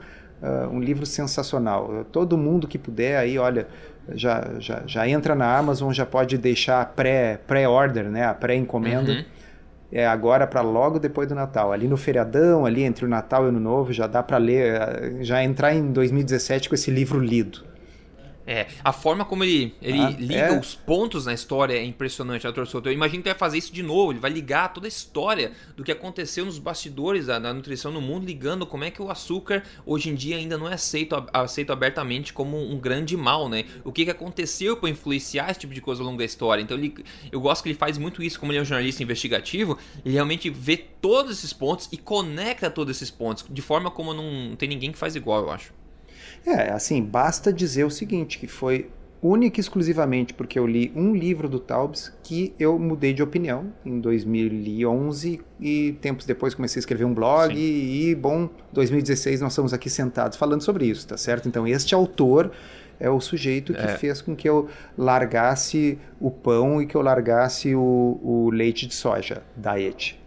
[0.71, 2.05] um livro sensacional.
[2.12, 3.67] Todo mundo que puder aí, olha,
[4.14, 9.12] já, já, já entra na Amazon, já pode deixar pré, pré-order, né, a pré-encomenda.
[9.12, 9.25] Uhum.
[9.91, 11.73] É agora para logo depois do Natal.
[11.73, 15.23] Ali no feriadão, ali entre o Natal e o Ano Novo, já dá para ler,
[15.23, 17.64] já entrar em 2017 com esse livro lido.
[18.47, 20.59] É, a forma como ele, ele ah, liga é.
[20.59, 22.88] os pontos na história é impressionante, Arthur Souto.
[22.88, 25.51] Eu imagino que ele vai fazer isso de novo, ele vai ligar toda a história
[25.76, 29.11] do que aconteceu nos bastidores da, da, nutrição no mundo, ligando como é que o
[29.11, 33.64] açúcar hoje em dia ainda não é aceito, aceito abertamente como um grande mal, né?
[33.84, 36.62] O que, que aconteceu para influenciar esse tipo de coisa ao longo da história.
[36.62, 36.94] Então ele,
[37.32, 40.49] eu gosto que ele faz muito isso, como ele é um jornalista investigativo, ele realmente
[40.51, 44.92] vê todos esses pontos e conecta todos esses pontos, de forma como não tem ninguém
[44.92, 45.72] que faz igual, eu acho.
[46.47, 48.88] É, assim, basta dizer o seguinte, que foi
[49.20, 53.72] única e exclusivamente porque eu li um livro do Taubes que eu mudei de opinião
[53.84, 59.53] em 2011 e tempos depois comecei a escrever um blog e, e, bom, 2016 nós
[59.53, 61.49] estamos aqui sentados falando sobre isso, tá certo?
[61.49, 62.53] Então este autor
[63.01, 63.97] é o sujeito que é.
[63.97, 68.94] fez com que eu largasse o pão e que eu largasse o, o leite de
[68.94, 70.20] soja, diet.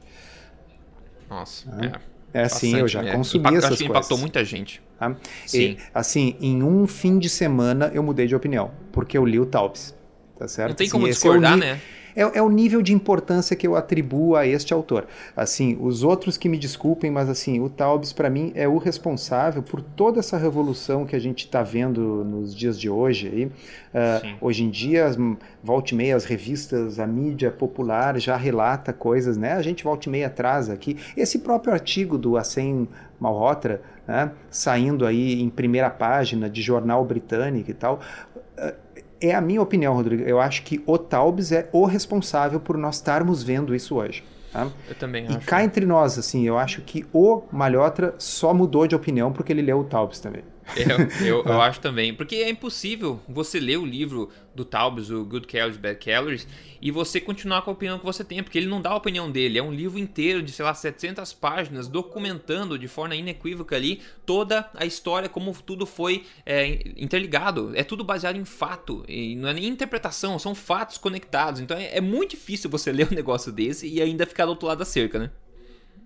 [1.30, 2.10] Nossa, é.
[2.32, 3.90] É assim, eu já consumi essas acho que coisas.
[3.90, 4.82] impactou muita gente.
[5.00, 5.16] Tá?
[5.54, 9.46] E, assim, em um fim de semana eu mudei de opinião, porque eu li o
[9.46, 9.96] Taubes.
[10.38, 10.70] Tá certo?
[10.70, 11.82] Não tem assim, como discordar, é né?
[12.16, 15.08] É, é, o nível de importância que eu atribuo a este autor.
[15.36, 19.62] Assim, os outros que me desculpem, mas assim, o Taubes para mim é o responsável
[19.62, 23.28] por toda essa revolução que a gente está vendo nos dias de hoje.
[23.28, 23.46] Aí.
[23.46, 25.18] Uh, hoje em dia, as,
[25.64, 29.54] volta e meia, as revistas, a mídia popular já relata coisas, né?
[29.54, 30.98] A gente volta e meia atrás aqui.
[31.16, 32.88] Esse próprio artigo do Assem
[33.20, 38.00] Malhotra, né, saindo aí em primeira página de jornal britânico e tal.
[38.58, 38.76] Eh,
[39.22, 40.24] é a minha opinião, Rodrigo.
[40.24, 44.24] Eu acho que o Taubes é o responsável por nós estarmos vendo isso hoje.
[44.52, 44.68] Tá?
[44.88, 45.46] Eu também e acho.
[45.46, 49.62] cá entre nós, assim, eu acho que o Malhotra só mudou de opinião porque ele
[49.62, 50.42] leu o Taubes também.
[50.76, 52.14] Eu, eu, eu, acho também.
[52.14, 56.48] Porque é impossível você ler o livro do Taubes, o Good Calories, Bad Calories,
[56.82, 59.30] e você continuar com a opinião que você tem, porque ele não dá a opinião
[59.30, 59.58] dele.
[59.58, 64.70] É um livro inteiro de, sei lá, 700 páginas, documentando de forma inequívoca ali toda
[64.74, 67.72] a história, como tudo foi é, interligado.
[67.76, 71.62] É tudo baseado em fato, e não é nem interpretação, são fatos conectados.
[71.62, 74.68] Então é, é muito difícil você ler um negócio desse e ainda ficar do outro
[74.68, 75.32] lado da cerca, né?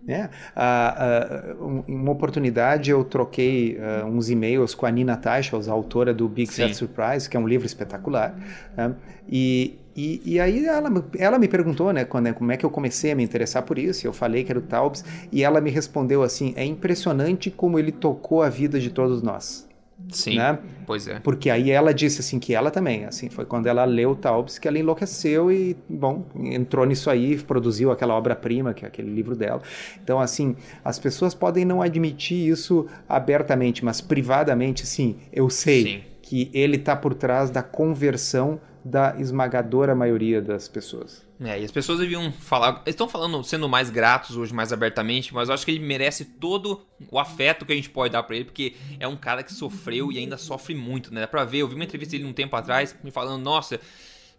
[0.08, 5.72] É, ah, uh, uma oportunidade eu troquei uh, uns e-mails com a Nina Teichels, a
[5.72, 6.64] autora do Big Sim.
[6.64, 8.36] Fat Surprise, que é um livro espetacular.
[8.76, 8.94] Né?
[9.30, 13.12] E, e, e, aí ela, ela me perguntou né, quando, como é que eu comecei
[13.12, 14.06] a me interessar por isso.
[14.06, 17.92] Eu falei que era o Taubes e ela me respondeu assim: é impressionante como ele
[17.92, 19.68] tocou a vida de todos nós.
[20.14, 20.60] Sim, né?
[20.86, 21.20] pois é.
[21.20, 24.68] Porque aí ela disse assim que ela também, assim, foi quando ela leu Taubes que
[24.68, 29.62] ela enlouqueceu e, bom, entrou nisso aí, produziu aquela obra-prima, que é aquele livro dela.
[30.04, 36.02] Então, assim, as pessoas podem não admitir isso abertamente, mas privadamente, sim, eu sei sim.
[36.22, 41.26] que ele está por trás da conversão da esmagadora maioria das pessoas.
[41.40, 42.82] É, e as pessoas deviam falar.
[42.86, 46.86] Estão falando, sendo mais gratos hoje, mais abertamente, mas eu acho que ele merece todo
[47.10, 50.12] o afeto que a gente pode dar para ele, porque é um cara que sofreu
[50.12, 51.22] e ainda sofre muito, né?
[51.22, 53.80] Dá pra ver, eu vi uma entrevista dele um tempo atrás, me falando, nossa,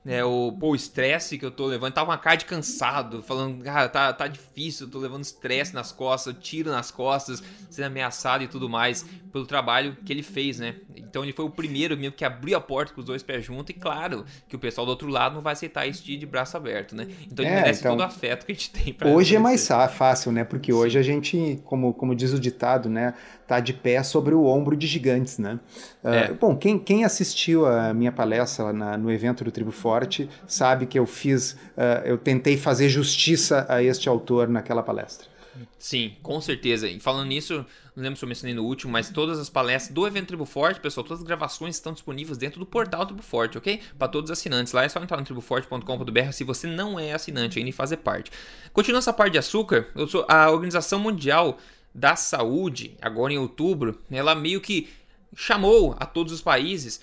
[0.05, 3.65] né, o, pô, o estresse que eu tô levando, tava uma cara de cansado, falando,
[3.65, 8.45] cara, tá, tá difícil, eu tô levando estresse nas costas, tiro nas costas, sendo ameaçado
[8.45, 10.77] e tudo mais, pelo trabalho que ele fez, né?
[10.95, 13.75] Então ele foi o primeiro mesmo que abriu a porta com os dois pés juntos,
[13.75, 16.57] e claro que o pessoal do outro lado não vai aceitar isso de, de braço
[16.57, 17.09] aberto, né?
[17.27, 19.39] Então ele é, merece então, todo o afeto que a gente tem pra Hoje é
[19.39, 20.45] mais fácil, né?
[20.45, 23.15] Porque hoje a gente, como, como diz o ditado, né?
[23.47, 25.61] Tá de pé sobre o ombro de gigantes, né?
[26.03, 26.33] Uh, é.
[26.33, 30.99] Bom, quem, quem assistiu a minha palestra na, no evento do Tribo Forte sabe que
[30.99, 35.35] eu fiz, uh, eu tentei fazer justiça a este autor naquela palestra.
[35.79, 36.89] Sim, com certeza.
[36.89, 37.65] E falando nisso,
[37.95, 40.81] não lembro se eu mencionei no último, mas todas as palestras do evento Tribo Forte,
[40.81, 43.81] pessoal, todas as gravações estão disponíveis dentro do portal Tribo Forte, ok?
[43.99, 44.73] Para todos os assinantes.
[44.73, 48.31] Lá é só entrar no triboforte.com.br se você não é assinante ainda e fazer parte.
[48.73, 51.59] Continuando essa parte de açúcar, eu sou a Organização Mundial
[51.95, 54.89] da Saúde, agora em outubro, ela meio que
[55.37, 57.01] chamou a todos os países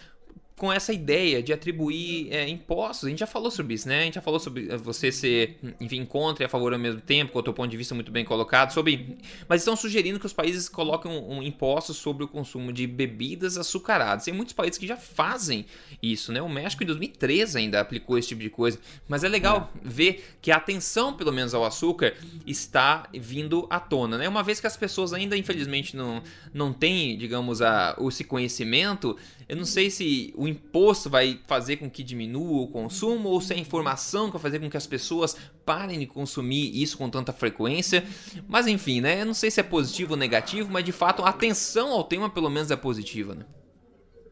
[0.61, 3.07] com essa ideia de atribuir é, impostos.
[3.07, 4.01] A gente já falou sobre isso, né?
[4.01, 7.01] A gente já falou sobre é, você ser, enfim, contra e a favor ao mesmo
[7.01, 9.17] tempo, com o teu ponto de vista muito bem colocado, sobre.
[9.49, 13.57] Mas estão sugerindo que os países coloquem um, um imposto sobre o consumo de bebidas
[13.57, 14.25] açucaradas.
[14.25, 15.65] Tem muitos países que já fazem
[15.99, 16.39] isso, né?
[16.43, 18.77] O México em 2013 ainda aplicou esse tipo de coisa.
[19.09, 22.13] Mas é legal ver que a atenção, pelo menos ao açúcar,
[22.45, 24.29] está vindo à tona, né?
[24.29, 26.21] Uma vez que as pessoas ainda, infelizmente, não,
[26.53, 29.17] não têm, digamos, a, esse conhecimento,
[29.49, 33.53] eu não sei se o imposto vai fazer com que diminua o consumo ou se
[33.53, 35.35] a informação que vai fazer com que as pessoas
[35.65, 38.03] parem de consumir isso com tanta frequência.
[38.47, 39.21] Mas enfim, né?
[39.21, 42.29] Eu não sei se é positivo ou negativo, mas de fato a atenção ao tema
[42.29, 43.45] pelo menos é positiva, né?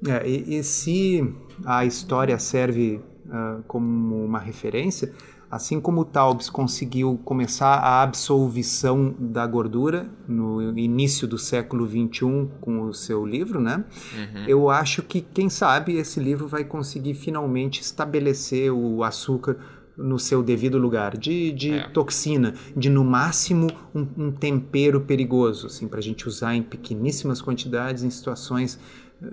[0.08, 1.22] É, e, e, se
[1.66, 5.14] a história serve uh, como uma referência,
[5.52, 12.48] Assim como o Taubes conseguiu começar a absolvição da gordura no início do século XXI
[12.62, 13.84] com o seu livro, né?
[14.14, 14.46] Uhum.
[14.48, 19.58] Eu acho que, quem sabe, esse livro vai conseguir finalmente estabelecer o açúcar
[19.98, 21.90] no seu devido lugar, de, de é.
[21.90, 27.42] toxina, de no máximo um, um tempero perigoso, assim, para a gente usar em pequeníssimas
[27.42, 28.80] quantidades em situações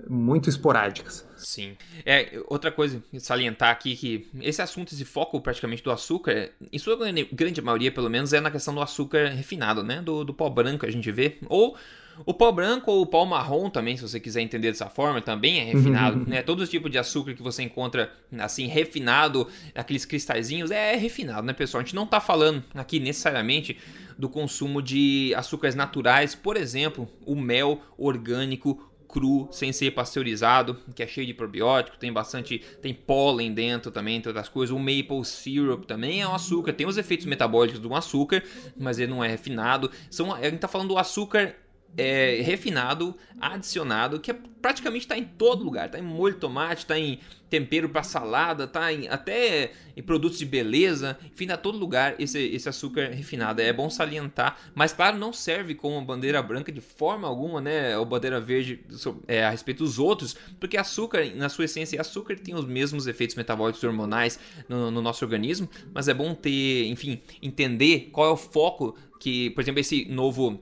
[0.09, 1.27] muito esporádicas.
[1.35, 1.77] Sim.
[2.05, 6.97] É, outra coisa salientar aqui que esse assunto, esse foco praticamente do açúcar, em sua
[7.31, 10.01] grande maioria, pelo menos, é na questão do açúcar refinado, né?
[10.01, 11.37] Do, do pó branco a gente vê.
[11.47, 11.77] Ou
[12.25, 15.59] o pó branco ou o pó marrom também, se você quiser entender dessa forma, também
[15.59, 16.41] é refinado, né?
[16.41, 21.53] Todo tipo de açúcar que você encontra assim refinado, aqueles cristalzinhos, é, é refinado, né,
[21.53, 21.81] pessoal?
[21.81, 23.77] A gente não tá falando aqui necessariamente
[24.17, 31.01] do consumo de açúcares naturais, por exemplo, o mel orgânico cru, sem ser pasteurizado, que
[31.01, 34.75] é cheio de probiótico, tem bastante, tem pólen dentro também, entre outras coisas.
[34.75, 38.43] O maple syrup também é um açúcar, tem os efeitos metabólicos um açúcar,
[38.77, 39.89] mas ele não é refinado.
[40.09, 41.55] São, a gente está falando do açúcar
[41.95, 45.87] é, refinado, adicionado, que é, praticamente está em todo lugar.
[45.87, 47.19] Está em molho de tomate, está em
[47.49, 52.39] tempero para salada, está em, até em produtos de beleza, enfim, está todo lugar esse,
[52.39, 53.61] esse açúcar refinado.
[53.61, 57.97] É bom salientar, mas claro, não serve como bandeira branca de forma alguma, né?
[57.97, 58.79] Ou bandeira verde
[59.27, 63.35] é, a respeito dos outros, porque açúcar, na sua essência, açúcar tem os mesmos efeitos
[63.35, 68.37] metabólicos hormonais no, no nosso organismo, mas é bom ter, enfim, entender qual é o
[68.37, 70.61] foco que, por exemplo, esse novo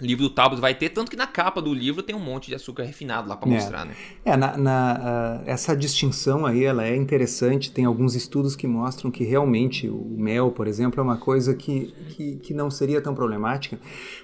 [0.00, 2.54] livro do Taubes vai ter, tanto que na capa do livro tem um monte de
[2.54, 3.54] açúcar refinado lá para é.
[3.54, 3.94] mostrar, né?
[4.24, 9.10] É, na, na uh, essa distinção aí, ela é interessante, tem alguns estudos que mostram
[9.10, 13.14] que realmente o mel, por exemplo, é uma coisa que, que, que não seria tão
[13.14, 13.78] problemática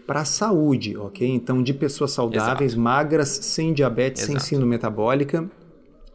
[0.07, 1.29] para a saúde, ok?
[1.29, 2.81] Então, de pessoas saudáveis, Exato.
[2.81, 4.41] magras, sem diabetes, Exato.
[4.41, 5.49] sem síndrome metabólica,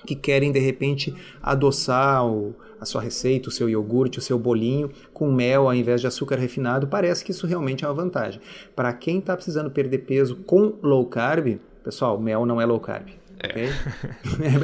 [0.05, 4.91] que querem, de repente, adoçar o a sua receita, o seu iogurte, o seu bolinho
[5.13, 8.41] com mel ao invés de açúcar refinado, parece que isso realmente é uma vantagem.
[8.75, 13.07] Para quem está precisando perder peso com low carb, pessoal, mel não é low carb.
[13.43, 13.47] É.
[13.47, 13.69] Okay?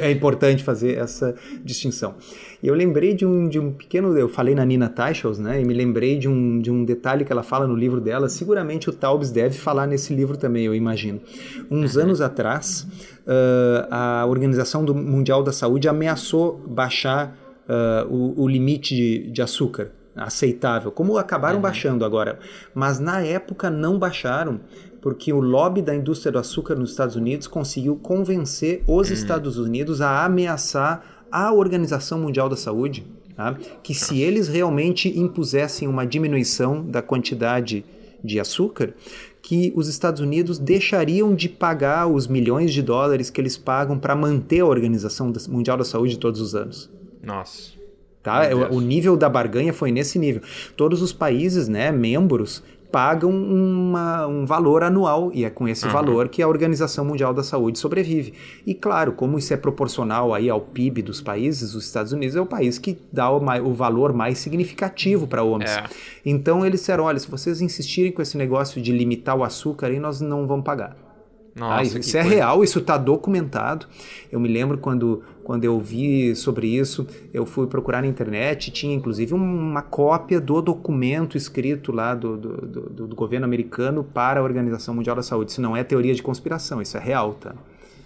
[0.00, 2.14] é importante fazer essa distinção.
[2.62, 4.16] E eu lembrei de um, de um pequeno.
[4.16, 5.60] Eu falei na Nina Teichels, né?
[5.60, 8.28] E me lembrei de um, de um detalhe que ela fala no livro dela.
[8.28, 11.20] Seguramente o Taubes deve falar nesse livro também, eu imagino.
[11.70, 12.04] Uns uhum.
[12.04, 12.86] anos atrás,
[13.26, 17.36] uh, a Organização Mundial da Saúde ameaçou baixar
[17.68, 21.62] uh, o, o, limite de, de, açúcar aceitável, como acabaram uhum.
[21.62, 22.38] baixando agora.
[22.74, 24.60] Mas na época não baixaram,
[25.00, 29.14] porque o lobby da indústria do açúcar nos Estados Unidos conseguiu convencer os uhum.
[29.14, 33.56] Estados Unidos a ameaçar a Organização Mundial da Saúde, tá?
[33.82, 37.84] que se eles realmente impusessem uma diminuição da quantidade
[38.22, 38.94] de açúcar,
[39.42, 44.14] que os Estados Unidos deixariam de pagar os milhões de dólares que eles pagam para
[44.14, 46.90] manter a Organização Mundial da Saúde todos os anos.
[47.22, 47.80] Nossa.
[48.22, 48.42] Tá?
[48.70, 50.42] O nível da barganha foi nesse nível.
[50.76, 55.92] Todos os países, né, membros, pagam uma, um valor anual e é com esse uhum.
[55.92, 58.34] valor que a Organização Mundial da Saúde sobrevive.
[58.66, 62.40] E claro, como isso é proporcional aí ao PIB dos países, os Estados Unidos é
[62.40, 65.78] o país que dá o, o valor mais significativo para a OMS.
[65.78, 65.84] É.
[66.24, 70.00] Então eles disseram, olha, se vocês insistirem com esse negócio de limitar o açúcar, aí
[70.00, 70.96] nós não vamos pagar.
[71.54, 72.36] Nossa, ah, isso é coisa.
[72.36, 73.86] real, isso está documentado.
[74.30, 78.94] Eu me lembro quando, quando eu vi sobre isso, eu fui procurar na internet, tinha
[78.94, 84.42] inclusive uma cópia do documento escrito lá do, do, do, do governo americano para a
[84.42, 85.52] Organização Mundial da Saúde.
[85.52, 87.54] Isso não é teoria de conspiração, isso é real, tá?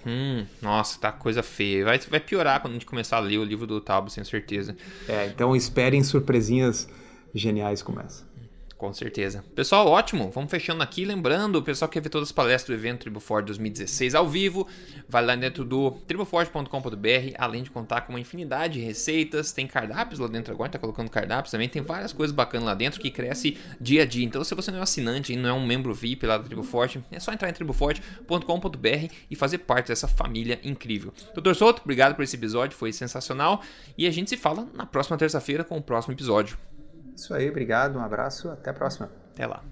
[0.06, 1.84] Hum, nossa, tá coisa feia.
[1.84, 4.76] Vai, vai piorar quando a gente começar a ler o livro do Tabo, sem certeza.
[5.08, 6.88] É, então esperem surpresinhas
[7.34, 8.24] geniais como essa.
[8.84, 9.42] Com certeza.
[9.54, 10.30] Pessoal, ótimo.
[10.30, 11.06] Vamos fechando aqui.
[11.06, 14.68] Lembrando, o pessoal que quer ver todas as palestras do evento Triboforte 2016 ao vivo,
[15.08, 20.20] vai lá dentro do triboforte.com.br, além de contar com uma infinidade de receitas, tem cardápios
[20.20, 23.56] lá dentro agora, tá colocando cardápios também, tem várias coisas bacanas lá dentro que cresce
[23.80, 24.22] dia a dia.
[24.26, 26.44] Então, se você não é um assinante e não é um membro VIP lá do
[26.44, 31.10] Triboforte, é só entrar em triboforte.com.br e fazer parte dessa família incrível.
[31.32, 33.62] Doutor Souto, obrigado por esse episódio, foi sensacional.
[33.96, 36.58] E a gente se fala na próxima terça-feira com o próximo episódio.
[37.14, 39.10] Isso aí, obrigado, um abraço, até a próxima.
[39.32, 39.62] Até lá.